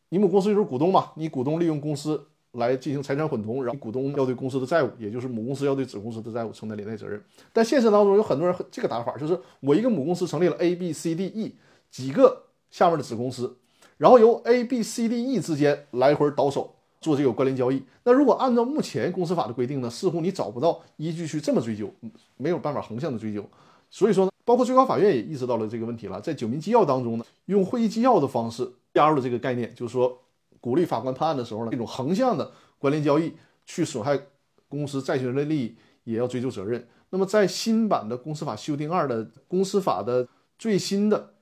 [0.09, 2.27] 你母公司就是股东嘛，你股东利用公司。
[2.53, 7.21] 来进行财产混同，然后股东要对公司的债务，也就是母公司要对子公司的债务承担连带责任。
[7.53, 11.55] 但现实当中有很多人这个打法，就是我一个母公司成立了 A、B、C、D、E
[11.91, 13.57] 几个下面的子公司，
[13.97, 17.83] 然后由 A、B、C、D、E 之间来回倒手做这个关联交易。
[18.03, 21.91] 那如果按照目前公司法的规定呢，似乎你找不到依据去这么追究，
[22.37, 23.43] 没有办法横向的追究。
[23.89, 30.17] 所以说呢，包括最高法院也意识到了这个问题了，在九民纪要当中呢，用会议纪要的方式加入了这个概念，就是说。
[30.59, 33.31] 鼓励法官判案的时候呢，这种横向的关联交易
[33.63, 34.19] 去损害
[34.67, 36.85] 公司债权人的利益，也要追究责任。
[37.11, 41.35] 那么在新版的公司法修订二的公司法的最新的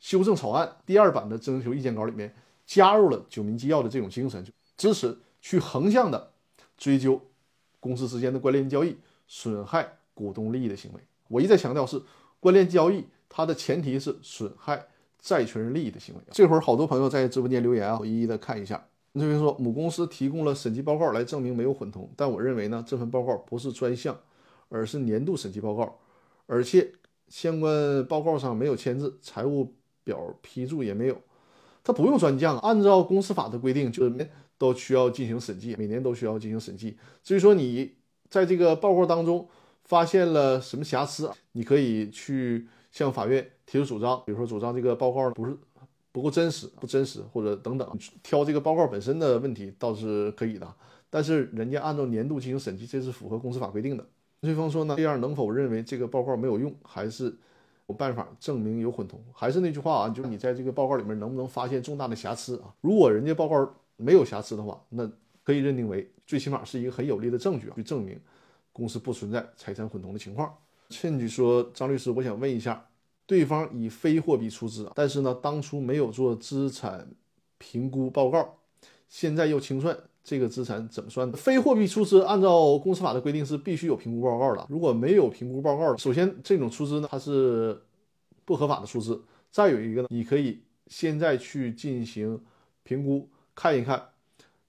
[0.00, 2.34] 修正草案第二版的征求意见稿里面，
[2.66, 4.44] 加入了九民纪要的这种精神，
[4.76, 6.32] 支持去横向的
[6.76, 7.20] 追究
[7.80, 11.00] 公司之间的关联交易损害股东利益的行为。
[11.28, 12.02] 我一再强调是
[12.40, 14.88] 关联交易，它的前提是损害。
[15.20, 18.86] 债权人利益的行为，这会儿好多朋友在直播间留言啊，我一一的看一下。
[19.14, 24.16] 这边说母公司提供了审计报告来证明没有混同，但我认为呢，这份报告不是专项，
[24.68, 25.98] 而是年度审计报告，
[26.46, 26.92] 而且
[27.26, 29.74] 相关报告上没有签字，财务
[30.08, 31.16] 表批注也没有，
[31.84, 36.96] 它不用专项，按照公司法的规定，就是都需要进行审计，每年都需要进行审计。
[37.22, 37.92] 至于说你
[38.30, 39.46] 在这个报告当中
[39.84, 42.66] 发现了什么瑕疵，你可以去。
[42.90, 45.54] 向法院提出主张，比如说主张这个报告不是
[46.10, 47.86] 不够真实、不真实，或者等等，
[48.22, 50.66] 挑这个报告本身的问题倒是可以的。
[51.10, 54.04] 但是人家按照年度进行审计，这是符合公司法规定的。
[54.40, 57.36] 对方说呢，这样能否认为这个报告没有用，还是
[57.88, 59.18] 有办法证明有混同？
[59.32, 62.72] 还是那句话啊，就是你在这个报告里面能不能发现重大的瑕疵啊？
[62.80, 65.10] 如果人家报告没有瑕疵的话，那
[65.42, 68.20] 可以认定为最起码是一个很有力的证据啊，去证明
[68.72, 70.54] 公司不存在财产混同的情况。
[70.90, 72.86] 甚至说，张律师，我想问一下，
[73.26, 77.06] 对方以非货币出资，但是呢，当初没有做资产
[77.56, 78.56] 评估报告，
[79.08, 81.36] 现在又清算，这个资产怎么算的？
[81.36, 87.78] 非货币出资按照公司法的规定是必须有评估报告的，如果没有评估报告，首先这种出资呢，它是
[88.48, 89.22] 不合法的出资。
[89.50, 92.42] 再有一个呢，你可以现在去进行
[92.82, 94.02] 评估，看一看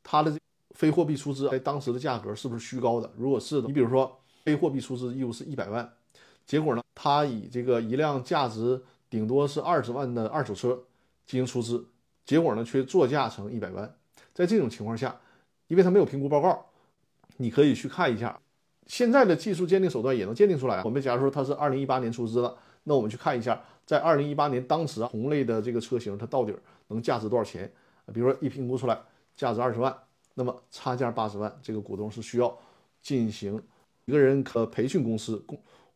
[0.03, 0.37] 它的
[0.71, 3.09] 非货币出资在当时的价格是不是虚高的。
[3.15, 5.89] 如果是的，你比如说非货币出资义务是一百万。
[6.45, 10.77] 结果呢，他以这个一辆价值顶多是二十万的二手车
[11.25, 11.87] 进行出资，
[12.25, 13.95] 结果呢却作价成一百万。
[14.33, 15.17] 在这种情况下，
[15.69, 16.65] 因为它没有评估报告，
[17.37, 18.37] 你可以去看一下。
[18.87, 20.81] 现在的技术鉴定手段也能鉴定出来。
[20.83, 22.57] 我们假如说它是二零一八年出资的，
[22.89, 26.51] 那我们去看一下，在二零一八年当时同类的这个车型，它到底
[26.87, 27.71] 能价值多少钱？
[28.11, 28.99] 比如说一评估出来
[29.35, 29.95] 价值二十万，
[30.33, 32.57] 那么差价八十万，这个股东是需要
[32.99, 33.61] 进行
[34.05, 35.45] 一个人可培训公司，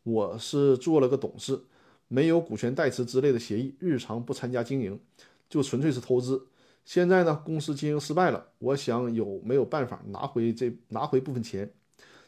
[0.04, 1.60] 我是做了个董事，
[2.06, 5.00] 没有股权代持之类的协议，日常不参加经营，
[5.48, 6.46] 就纯粹是投资。
[6.84, 11.68] 现在呢，公司经营失败了，我想有没有办法拿回这拿回部分钱？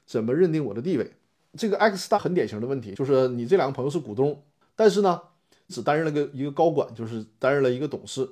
[0.05, 1.13] 怎么认定我的地位？
[1.57, 4.43] 这个 X 大很典型的问题，就是你这两个朋友是股东，
[4.77, 5.21] 但是呢，
[5.69, 8.29] 只担任了个一个高管，就是担任了一个董事，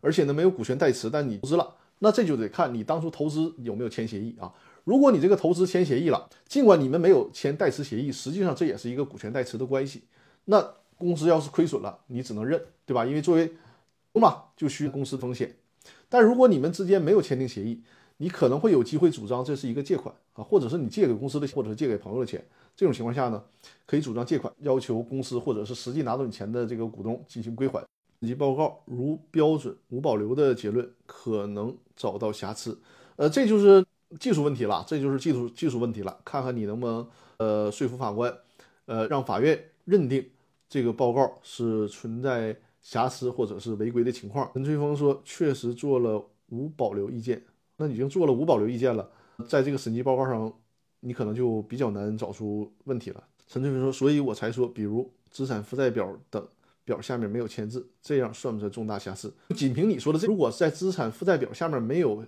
[0.00, 4.50] 而且呢没有股权代持，但你投资了，那这就得看你当初投资有没有签协议啊。
[4.84, 10.04] 如果你这个投资签协议了，尽管你们没有签代持协议，实际上这也是一个股权代持的关系。
[10.46, 13.04] 那公司要是亏损了，你只能认，对吧？
[13.04, 13.52] 因为作为
[14.14, 15.56] 嘛，就需公司风险。
[16.08, 17.82] 但如果你们之间没有签订协议，
[18.22, 22.40] 你可能会有机会主张这是一个借款啊，或者是你借给公司的，或者是借给朋友的钱。
[22.76, 23.42] 这种情况下呢，
[23.84, 27.84] 可以主张借款，要求公司或者是实际拿走你钱的这个股东进行归还。
[28.20, 32.78] 审计报告如标准无保留的结论，可能找到瑕疵。
[33.16, 33.84] 呃，这就是
[34.20, 36.16] 技术问题了，这就是技术技术问题了。
[36.24, 37.04] 看看你能不能
[37.38, 38.32] 呃说服法官，
[38.86, 40.24] 呃让法院认定
[40.68, 44.48] 这个报告是存在瑕疵或者是违规的情况。
[44.54, 47.42] 陈翠峰说，确实做了无保留意见。
[47.82, 49.10] 那已经做了无保留意见了，
[49.48, 50.52] 在这个审计报告上，
[51.00, 53.24] 你可能就比较难找出问题了。
[53.48, 56.46] 陈翠芬说：“所以我才说，比如资产负债表等
[56.84, 59.34] 表下面没有签字，这样算不算重大瑕疵？
[59.56, 62.24] 仅凭你说的这，如果在资产负债表下面没有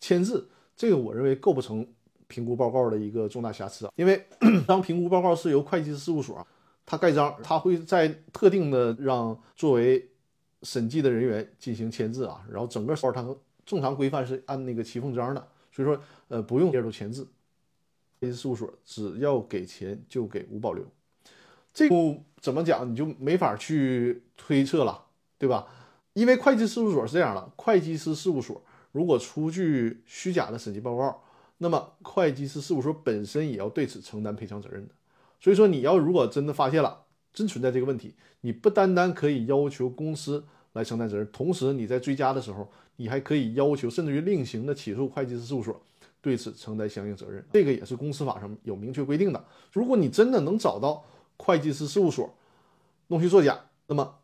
[0.00, 1.86] 签字，这个我认为构不成
[2.28, 3.92] 评估报告的一个重大瑕疵啊。
[3.96, 4.24] 因为
[4.66, 6.46] 当评估报告是由会计师事务所
[6.86, 10.08] 他盖章，他会在特定的让作为
[10.62, 13.26] 审计的人员进行签字啊，然后整个报他。”
[13.64, 17.26] 正常规范是按那个骑缝章的，所以说，呃，不用业主签字。
[18.20, 20.84] 会计事务所只要给钱就给无保留，
[21.74, 25.06] 这步怎么讲你就没法去推测了，
[25.38, 25.66] 对吧？
[26.12, 31.20] 因为会计事务所是这样的，会计师事务所如果出具虚假的审计报告，
[31.58, 34.94] 那么会计师事务所本身也要对此承担赔偿责任的。
[35.40, 42.70] 所以说，你要如果真的发现了，真存在这个问题，你不单单可以要求公司来承担责任，同时你在追加的时候。
[42.96, 45.82] 你还可以要求，甚至于另行的起诉会计师事务所，
[46.20, 47.42] 对此承担相应责任。
[47.50, 49.44] 这个也是公司法上有明确规定的。
[49.72, 51.02] 如果你真的能找到
[51.38, 52.32] 会计师事务所
[53.08, 54.18] 弄虚作假，那么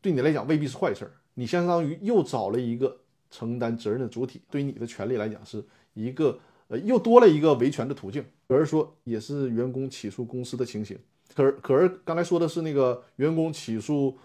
[0.00, 1.12] 对你来讲未必是坏事儿。
[1.34, 2.96] 你相当于又找了一个
[3.30, 5.62] 承担责任的主体，对于你的权利来讲是
[5.92, 8.24] 一个呃又多了一个维权的途径。
[8.48, 10.98] 可是说也是员工起诉公司的情形。
[11.34, 14.16] 可是可是刚才说的是那个员工起诉。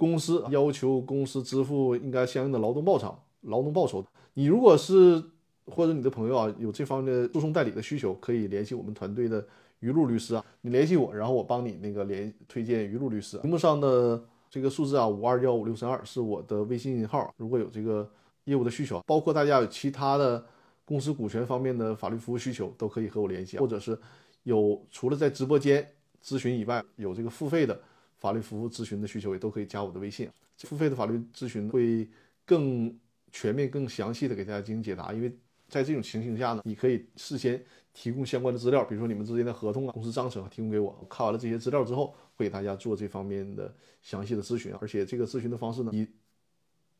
[0.00, 4.02] 公司要求公司支付应该相应的劳动报酬、劳动报酬。
[4.32, 5.22] 你如果是
[5.66, 9.46] 或者你的朋友啊有这方面的诉讼代理的需求，可以联系我们团队的
[9.80, 10.42] 于路律师啊。
[10.62, 13.36] 你联系我，然后我帮你那个联推荐于路律师。
[13.40, 17.30] 屏幕上的这个数字啊，五二幺五六三二是我的微信号。
[17.36, 18.10] 如果有这个
[18.44, 20.42] 业务的需求，包括大家有其他的
[20.86, 23.58] 公司股权方面的法律服务需求，都可以和我联系。
[23.58, 23.98] 或者是
[24.44, 25.86] 有除了在直播间
[26.24, 27.78] 咨询以外，有这个付费的。
[28.20, 32.08] 法律服务咨询的需求也都可以加我的微信，付费的法律咨询会
[32.44, 32.94] 更
[33.32, 35.12] 全面、更详细的给大家进行解答。
[35.12, 35.34] 因为
[35.68, 37.60] 在这种情形下呢，你可以事先
[37.94, 41.06] 提供相关的资料，比如说你们之间的合同啊、公司章程啊提供给我。
[41.08, 44.74] 看完了这些资料之后，会给大家做这方面的详细的咨询。
[44.80, 46.06] 而且这个咨询的方式呢，以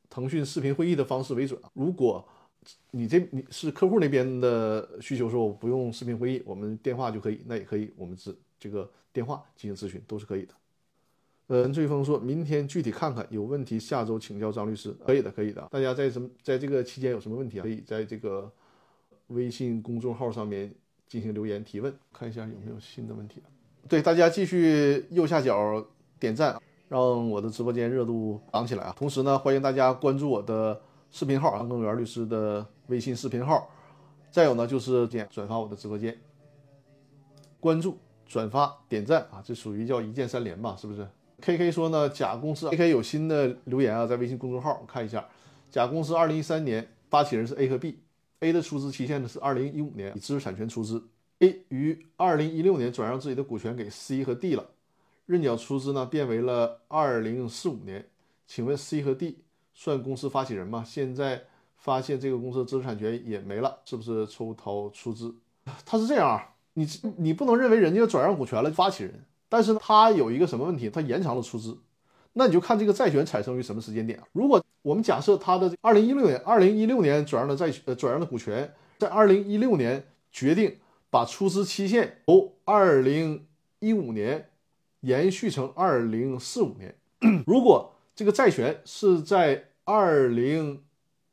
[0.09, 1.61] 腾讯视频会议的方式为准。
[1.75, 2.27] 如果
[2.93, 10.55] 你这你是客户那边的需求说我不用视频会议，我们电话就可以，那也可以，我们咨这个电话进行咨询都是可以的。
[11.51, 14.97] 呃，追风说明天具体看看，有问题下周请教张律师。
[15.05, 15.67] 可以的，可以的。
[15.69, 17.63] 大家在什么在这个期间有什么问题啊？
[17.63, 18.49] 可以在这个
[19.27, 20.73] 微信公众号上面
[21.09, 23.43] 进行留言提问，看一下有没有新的问题。
[23.89, 25.85] 对，大家继续右下角
[26.21, 28.95] 点赞，让我的直播间热度涨起来啊！
[28.97, 30.81] 同时呢，欢迎大家关注我的
[31.11, 33.69] 视频号，张根源律师的微信视频号。
[34.31, 36.17] 再有呢，就是点转发我的直播间，
[37.59, 40.77] 关注、转发、点赞啊，这属于叫一键三连吧？
[40.79, 41.05] 是不是
[41.41, 45.27] ？K K 说呢，甲公司 K K 有新的留言啊，在微信公众号看一下。
[45.71, 51.09] 甲公司二零一三年发起人是 A 和 B，A 的出资期限呢是二零一五年，以知识产权出资。
[51.39, 54.67] A 于二零一六年转让自己的股权给 C 和 D 了，
[55.27, 58.07] 认缴出资呢变为了二零四五年。
[58.47, 59.39] 请问 C 和 D
[59.73, 60.85] 算公司发起人吗？
[60.85, 61.45] 现在
[61.77, 65.35] 发现这个公司的知识产权也没了，是不是抽逃出资？
[65.87, 66.87] 他是这样啊，你
[67.17, 69.25] 你不能认为人家转让股权了发起人。
[69.51, 70.89] 但是呢，它有一个什么问题？
[70.89, 71.77] 它延长了出资，
[72.35, 74.19] 那你就看这个债权产生于什么时间点。
[74.33, 80.77] 如果我们假设它的二零一六年，二零一六年转让的债呃转让的股权，在二零一六年决定
[81.11, 83.47] 把出资期限由二零
[83.81, 84.51] 一五年
[85.01, 86.95] 延续成二零四五年。
[87.45, 90.85] 如果这个债权是在二零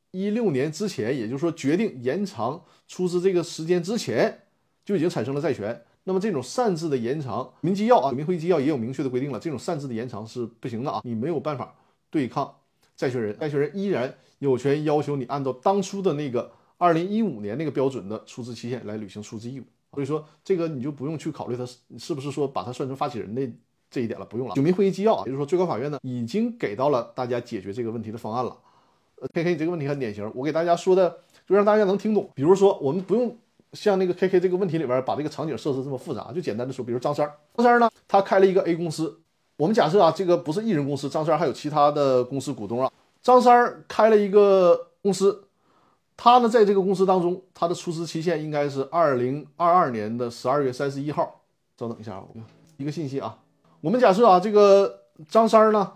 [0.10, 4.44] 一六年之前，也就是说决定延长出资这个时间之前，
[4.84, 5.84] 就已经产生了债权。
[6.08, 11.76] 那么这种擅自的延长，民纪要啊，民会议纪要也有明确的规定了，这种擅自的延长是不行的啊，你没有办法
[12.10, 12.56] 对抗
[12.96, 19.64] 债权人，债权人依然有权要求你按照当初的那个二零一五年那个标准的出资期限来履行出资义务。
[19.92, 21.66] 所以说这个你就不用去考虑他
[21.98, 23.46] 是不是说把它算成发起人的
[23.92, 24.56] 这一点了，不用了。
[24.56, 28.58] 九民会议纪要啊，也就是说最高法院呢已经给到了大家解决这个问题的方案了。
[29.20, 32.30] 呃，K K 这个问题很典型，我给大家说的就让大家能听懂。
[32.34, 33.38] 比如说我们不用。
[33.74, 39.20] 像那个 K K 这个问题里边，把这个场景设置这么复杂，就简单的说，比如张三儿，张三儿呢，他开了一个 A 公司，
[39.58, 42.92] 我们假设啊，这个不是一人公司，张三儿还有其他的公司股东啊。
[43.22, 45.44] 张三儿开了一个公司，
[46.16, 51.42] 他呢在这个公司当中，他的出资期限应该是二零二二年的十二月三十一号。
[51.78, 52.24] 稍等一下，
[52.78, 53.38] 一个信息啊，
[53.82, 55.92] 我们假设啊，这个张三儿呢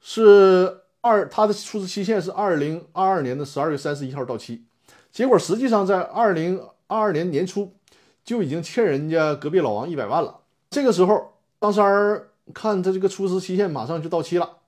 [0.00, 4.64] 是二，他的出资期限是二零二二年的十二月三十一号到期，
[5.12, 6.60] 结果实际上在二零。
[6.86, 7.72] 二二年年初
[8.24, 10.40] 就已经欠人家隔壁老王一百万了。
[10.70, 14.58] 这个时候，张三儿看他这个出资期限马上就到期了，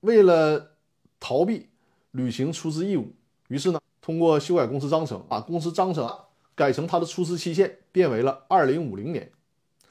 [0.00, 0.70] 为了
[1.18, 1.68] 逃避
[2.12, 3.12] 履行出资义务，
[3.48, 6.10] 于是呢，通过修改公司章程，把公司章程
[6.54, 9.30] 改成他的出资期限变为了二零五零年。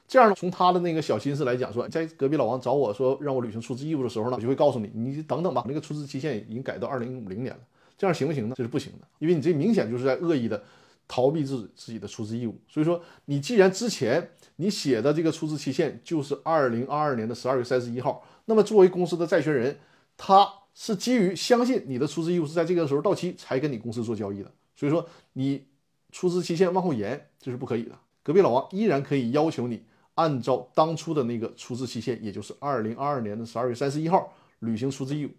[0.07, 7.59] 这样呢，从他的那个小心思来讲，说在隔壁老王找我说让我履行出资义务的时候呢，我就会告诉你，你等等吧，那个出资期限已经改到二零五零年了。
[7.97, 8.55] 这样行不行呢？
[8.57, 10.63] 这是不行的，因为你这明显就是在恶意的。
[11.09, 19.79] 逃避自自己的出资义务，所以说你既然之前你写的这个出资期限就是二零二二年的十二月三十一号，那么作为公司的债权人，
[20.15, 25.03] 他是基于相信你的出资义务是在这个时候到期才跟你公司做交易的，所以说
[25.33, 25.65] 你
[26.11, 27.97] 出资期限往后延这是不可以的。
[28.21, 29.83] 隔壁老王依然可以要求你
[30.13, 35.31] 按照当初的那个出资期限，也就是二零二二年的十二月三十一号履行出资义务，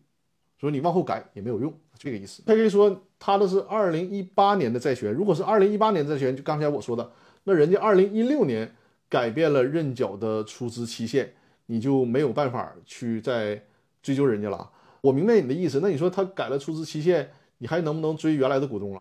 [0.60, 1.72] 所以你往后改也没有用。
[1.98, 7.10] 这个意思，他可以说他的是二零一八年的债权，如果是二零一八年债权，就刚才我说的，
[7.44, 8.70] 那人家二零一六年
[9.08, 11.32] 改变了认缴的出资期限，
[11.66, 13.62] 你就没有办法去再
[14.02, 14.70] 追究人家了。
[15.00, 19.00] 我明白你的意思，那你说他改了出资期限，你还能不能追原来的股东了？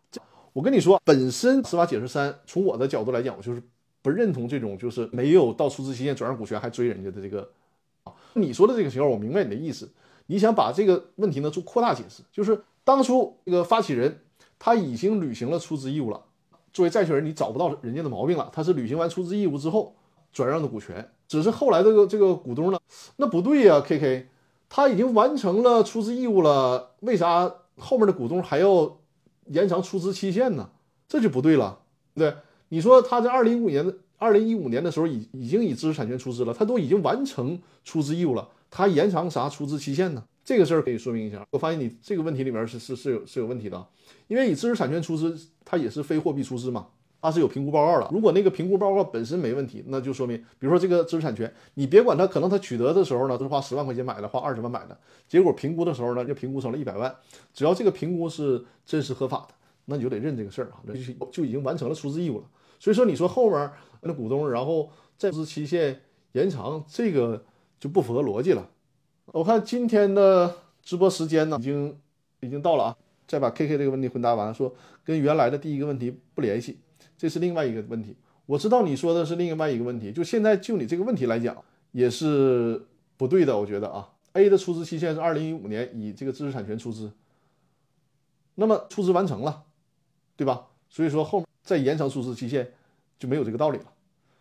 [0.52, 3.64] 我跟你说，本身司法解释三，从我的角度来讲，我就是
[4.02, 7.50] 不认同这种就是没有到出资期限转让股权还追人家的这个
[8.04, 8.12] 啊。
[8.34, 9.90] 你说的这个情况，我明白你的意思，
[10.30, 12.64] 你想把这个问题呢做扩大解释，就是。
[12.86, 14.22] 当初这个发起人
[14.58, 16.20] 他已经履行了出资义务了，
[16.74, 18.50] 作为债权人你找不到人家的毛病了。
[18.52, 19.94] 他是履行完出资义务之后
[20.34, 22.80] 转让的股权，只是后来这个这个股东呢，
[23.18, 24.30] 那不对呀，K K，
[24.70, 28.98] 他已经完成了出资义务了，为啥后面的股东还要
[29.46, 30.72] 延长出资期限呢？
[31.08, 31.82] 这就不对了，
[32.16, 32.34] 对
[32.70, 40.24] 你说他在二零一五年的二零一五年的时候已已经以知识产权出资了，他都已经完成出资义务了，他延长啥出资期限呢？
[40.46, 43.88] 这个事儿可以说明一下，我发现你这个问题里面是是是有是有问题的，
[44.28, 46.88] 因为你知识产权出资，它也是非货币出资嘛，
[47.22, 48.10] 它是有评估报告的。
[48.12, 54.98] 如果那个评估报告本身没问题，那就说明，比如说这个知识产权，你别管它，可能它取得的时候呢，都是花十万块钱买的，花二十万买的，
[55.28, 57.16] 结果评估的时候呢，就评估成了一百万。
[57.54, 59.54] 只要这个评估是真实合法的，
[59.86, 62.46] 那你就得认这个事儿啊，那就就已经完成了出资义务了。
[62.80, 63.70] 所以说，你说后面
[64.02, 66.02] 那股东然后在出资期限
[66.32, 67.44] 延长，这个
[67.80, 68.70] 就不符合逻辑了。
[69.28, 71.98] 我看今天的直播时间呢，已经
[72.40, 72.98] 已经到了啊！
[73.28, 74.74] 再把 K K 这个问题回答完，说
[75.04, 76.80] 跟原来的第一个问题不联系，
[77.16, 78.16] 这是另外一个问题。
[78.48, 81.56] 我知道你说的是另外一个问题，就现在就你这个问题来讲，
[81.92, 82.84] 也是
[83.18, 83.56] 不对的。
[83.56, 87.12] 我觉得啊，A 的出资期限是二零一五年，以这个知识产权出资，
[88.56, 89.66] 那么出资完成了，
[90.36, 90.66] 对吧？
[90.90, 92.74] 所以说后面再延长出资期限
[93.20, 93.86] 就没有这个道理了。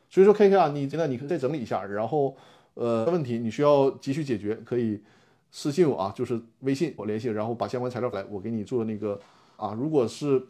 [0.09, 2.35] 所以说 K K 啊，你现在你可以再整理一下，然后。
[2.79, 5.03] 呃，问题你需要急需解决，可以
[5.51, 9.21] 私信我啊，就是微信我联系，然后把相关材料来，我给你做那个
[9.57, 9.73] 啊。
[9.73, 10.41] 如果是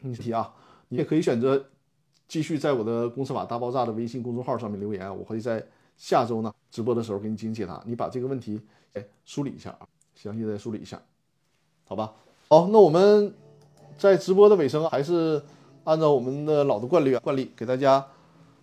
[0.00, 0.54] 问题啊，
[0.88, 1.62] 你也可以选择
[2.26, 5.62] 继续在我的公司法大爆炸的微信公众号上面留言，我会在
[5.98, 7.82] 下周呢直播的时候给你进行解答。
[7.84, 8.58] 你把这个问题
[8.94, 9.84] 哎梳理一下啊，
[10.14, 10.98] 详细的梳理一下，
[11.84, 12.14] 好吧？
[12.48, 13.34] 好，那我们
[13.98, 15.42] 在直播的尾声还是
[15.84, 18.06] 按照我们的老的惯例惯例，给大家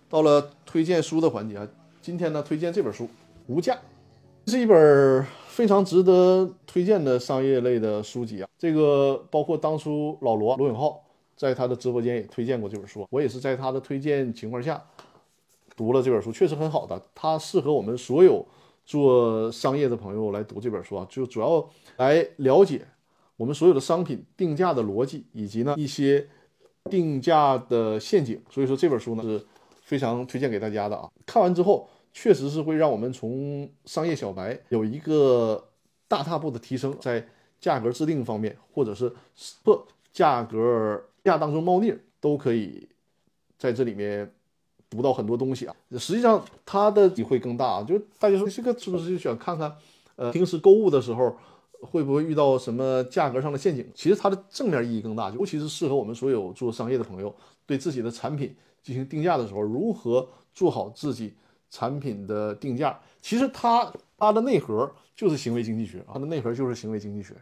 [0.09, 1.67] 到了推荐书的环节啊。
[2.07, 3.03] 今天呢，推荐这本书
[3.47, 3.73] 《无价》，
[4.45, 8.47] 这是一本非常值得推荐的商业类的书籍啊。
[8.57, 11.03] 这个包括当初老罗罗永浩
[11.35, 14.81] 在他的直播间也推荐过这本书，我也是在他的推荐情况下
[15.75, 17.01] 读了这本书，确实很好的。
[17.13, 18.45] 它适合我们所有
[18.85, 22.87] 做商业的朋友来读这本书啊，就主要来了解
[23.35, 26.25] 我们所有的商品定价的逻辑，以及呢一些
[26.89, 29.45] 定价的陷阱，所以说这本书呢是
[29.81, 31.09] 非常推荐给大家的啊。
[31.25, 31.89] 看完之后，
[32.19, 35.63] 确实是会让我们从商业小白有一个
[36.07, 37.23] 大踏步的提升，在
[37.61, 39.13] 价格制定方面，或者是
[39.61, 42.89] 不价格价当中猫腻，都可以
[43.59, 44.33] 在这里面
[44.89, 45.75] 读到很多东西啊。
[45.91, 49.75] 实际上它的体会更大啊，就大家说这个是不是就想看看，
[50.15, 51.37] 呃，平时购物的时候。
[51.79, 53.87] 会不会遇到什么价格上的陷阱？
[53.93, 57.31] 其实它的正面意义更大，尤其是适合我们所有做商业的朋友，
[57.67, 61.35] 对自己的产品进行定价的时候，如何做好自己
[61.69, 62.99] 产品的定价？
[63.21, 67.33] 其实它它的内核就是行为经济学，它的内核就是行为经济学。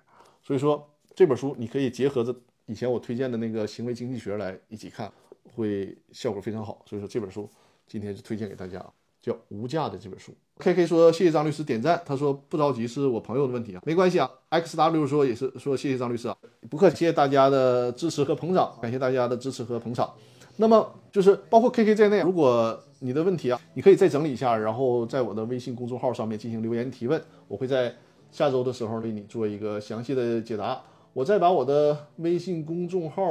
[0.41, 5.11] 所以说这本书你可以结合着以前我推荐的那个行为经济学来一起看，
[5.55, 6.81] 会效果非常好。
[6.85, 7.49] 所以说这本书
[7.87, 8.83] 今天就推荐给大家。
[9.21, 14.29] 叫无价的这本书，K K 说谢谢张律师点赞，他说不着急是我朋友的问题啊，没关系啊。
[14.49, 16.37] X W 说也是说谢谢张律师啊，
[16.69, 20.13] 不客气，谢谢大家的支持和捧场，感谢大家的支持和捧场。
[20.57, 27.93] 那么就是包括 K K 在内，如果你的问题啊，你可以再整理一下，然后在我的微信公众号上面进行留言提问，我会在
[28.31, 30.81] 下周的时候为你做一个详细的解答。
[31.13, 33.23] 我再把我的微信公众号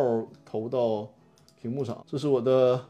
[0.45, 1.09] 投到
[1.61, 2.81] 屏幕上，这是我的。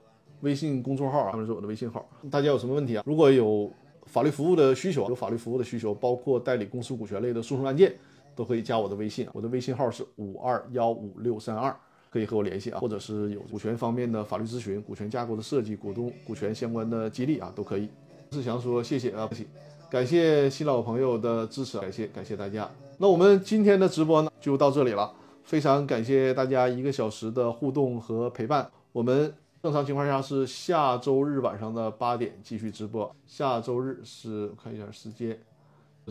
[0.40, 2.06] 微信公众号啊，是我的微信号。
[2.30, 3.02] 大家有什么问题啊？
[3.06, 3.70] 如果有
[4.04, 7.94] 法律服务的需求，有法律服务的需求，包括代理公司股权类的诉讼案件，
[8.36, 9.26] 都可以加我的微信。
[9.32, 11.74] 我的微信号是五二幺五六三二，
[12.14, 12.78] 可以和我联系啊。
[12.78, 17.88] 或者是有股权方面的法律咨询、股权架构的设计、股东股权相关的激励啊，都可以。
[18.30, 19.48] 志强说谢谢啊，不起，
[19.90, 22.70] 感谢新老朋友的支持，感谢感谢大家。
[22.98, 25.12] 那我们今天的直播呢，就到这里了。
[25.42, 29.34] 非常感谢大家一个小时的互动和陪伴，我们。
[29.64, 33.10] 正常情况下是下周日晚上的八点继续直播。
[33.26, 35.38] 下周日是我看一下时间，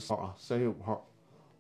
[0.08, 1.06] 号啊，三月五号，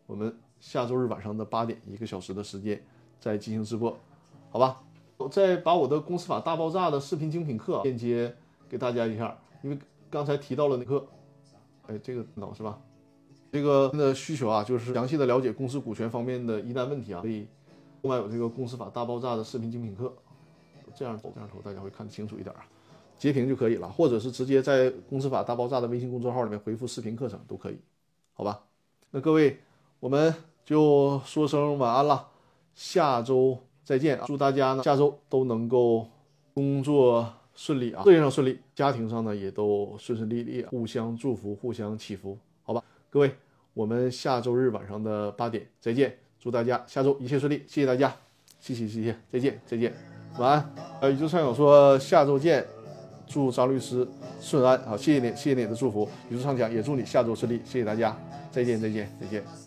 [0.07, 2.83] 我们下周日晚上的八点，一个小时的时间
[3.19, 3.95] 再进行直播，
[4.53, 4.83] 好吧？
[5.17, 8.35] 我再把我的公司法大爆炸的视频精品课链接
[8.69, 9.79] 给大家一下，因为
[10.11, 11.03] 刚才提到了那课，
[11.87, 12.79] 哎，这个脑是吧？
[13.51, 17.47] 这个的需求啊，就是详细的了解公司股权方面的疑难问题啊，可以
[18.03, 20.13] 另外有这个公司法大爆炸的视频精品课。
[20.93, 22.61] 这样投，这样投，大家会看得清楚一点啊，
[23.17, 27.79] 截屏就可以了，或者是直接在《公司法大爆炸》的微信公众号里面回复“视频课程”都可以，
[28.33, 28.65] 好吧？
[29.09, 29.61] 那各位，
[29.99, 30.31] 我们
[30.63, 32.27] 就说声晚安了，
[32.75, 34.23] 下周再见啊！
[34.25, 36.07] 祝大家呢下周都能够
[36.53, 42.83] 工作顺利啊，事业上顺利，家庭上呢也都顺顺利利，互相祝福，互相祈福，好吧？
[43.09, 43.31] 各位，
[43.73, 48.15] 我们下周日晚上的八点再见，祝大家下周一切顺利，谢谢大家，
[48.59, 49.93] 谢谢谢谢，再见再见。
[50.39, 52.65] 晚安，呃，宇宙畅想说下周见，
[53.27, 54.07] 祝张律师
[54.39, 58.17] 顺安，好，谢谢你，谢谢你的祝福，宇宙畅想也祝你下周顺利，谢谢大家，
[58.49, 59.62] 再见，再见，再见。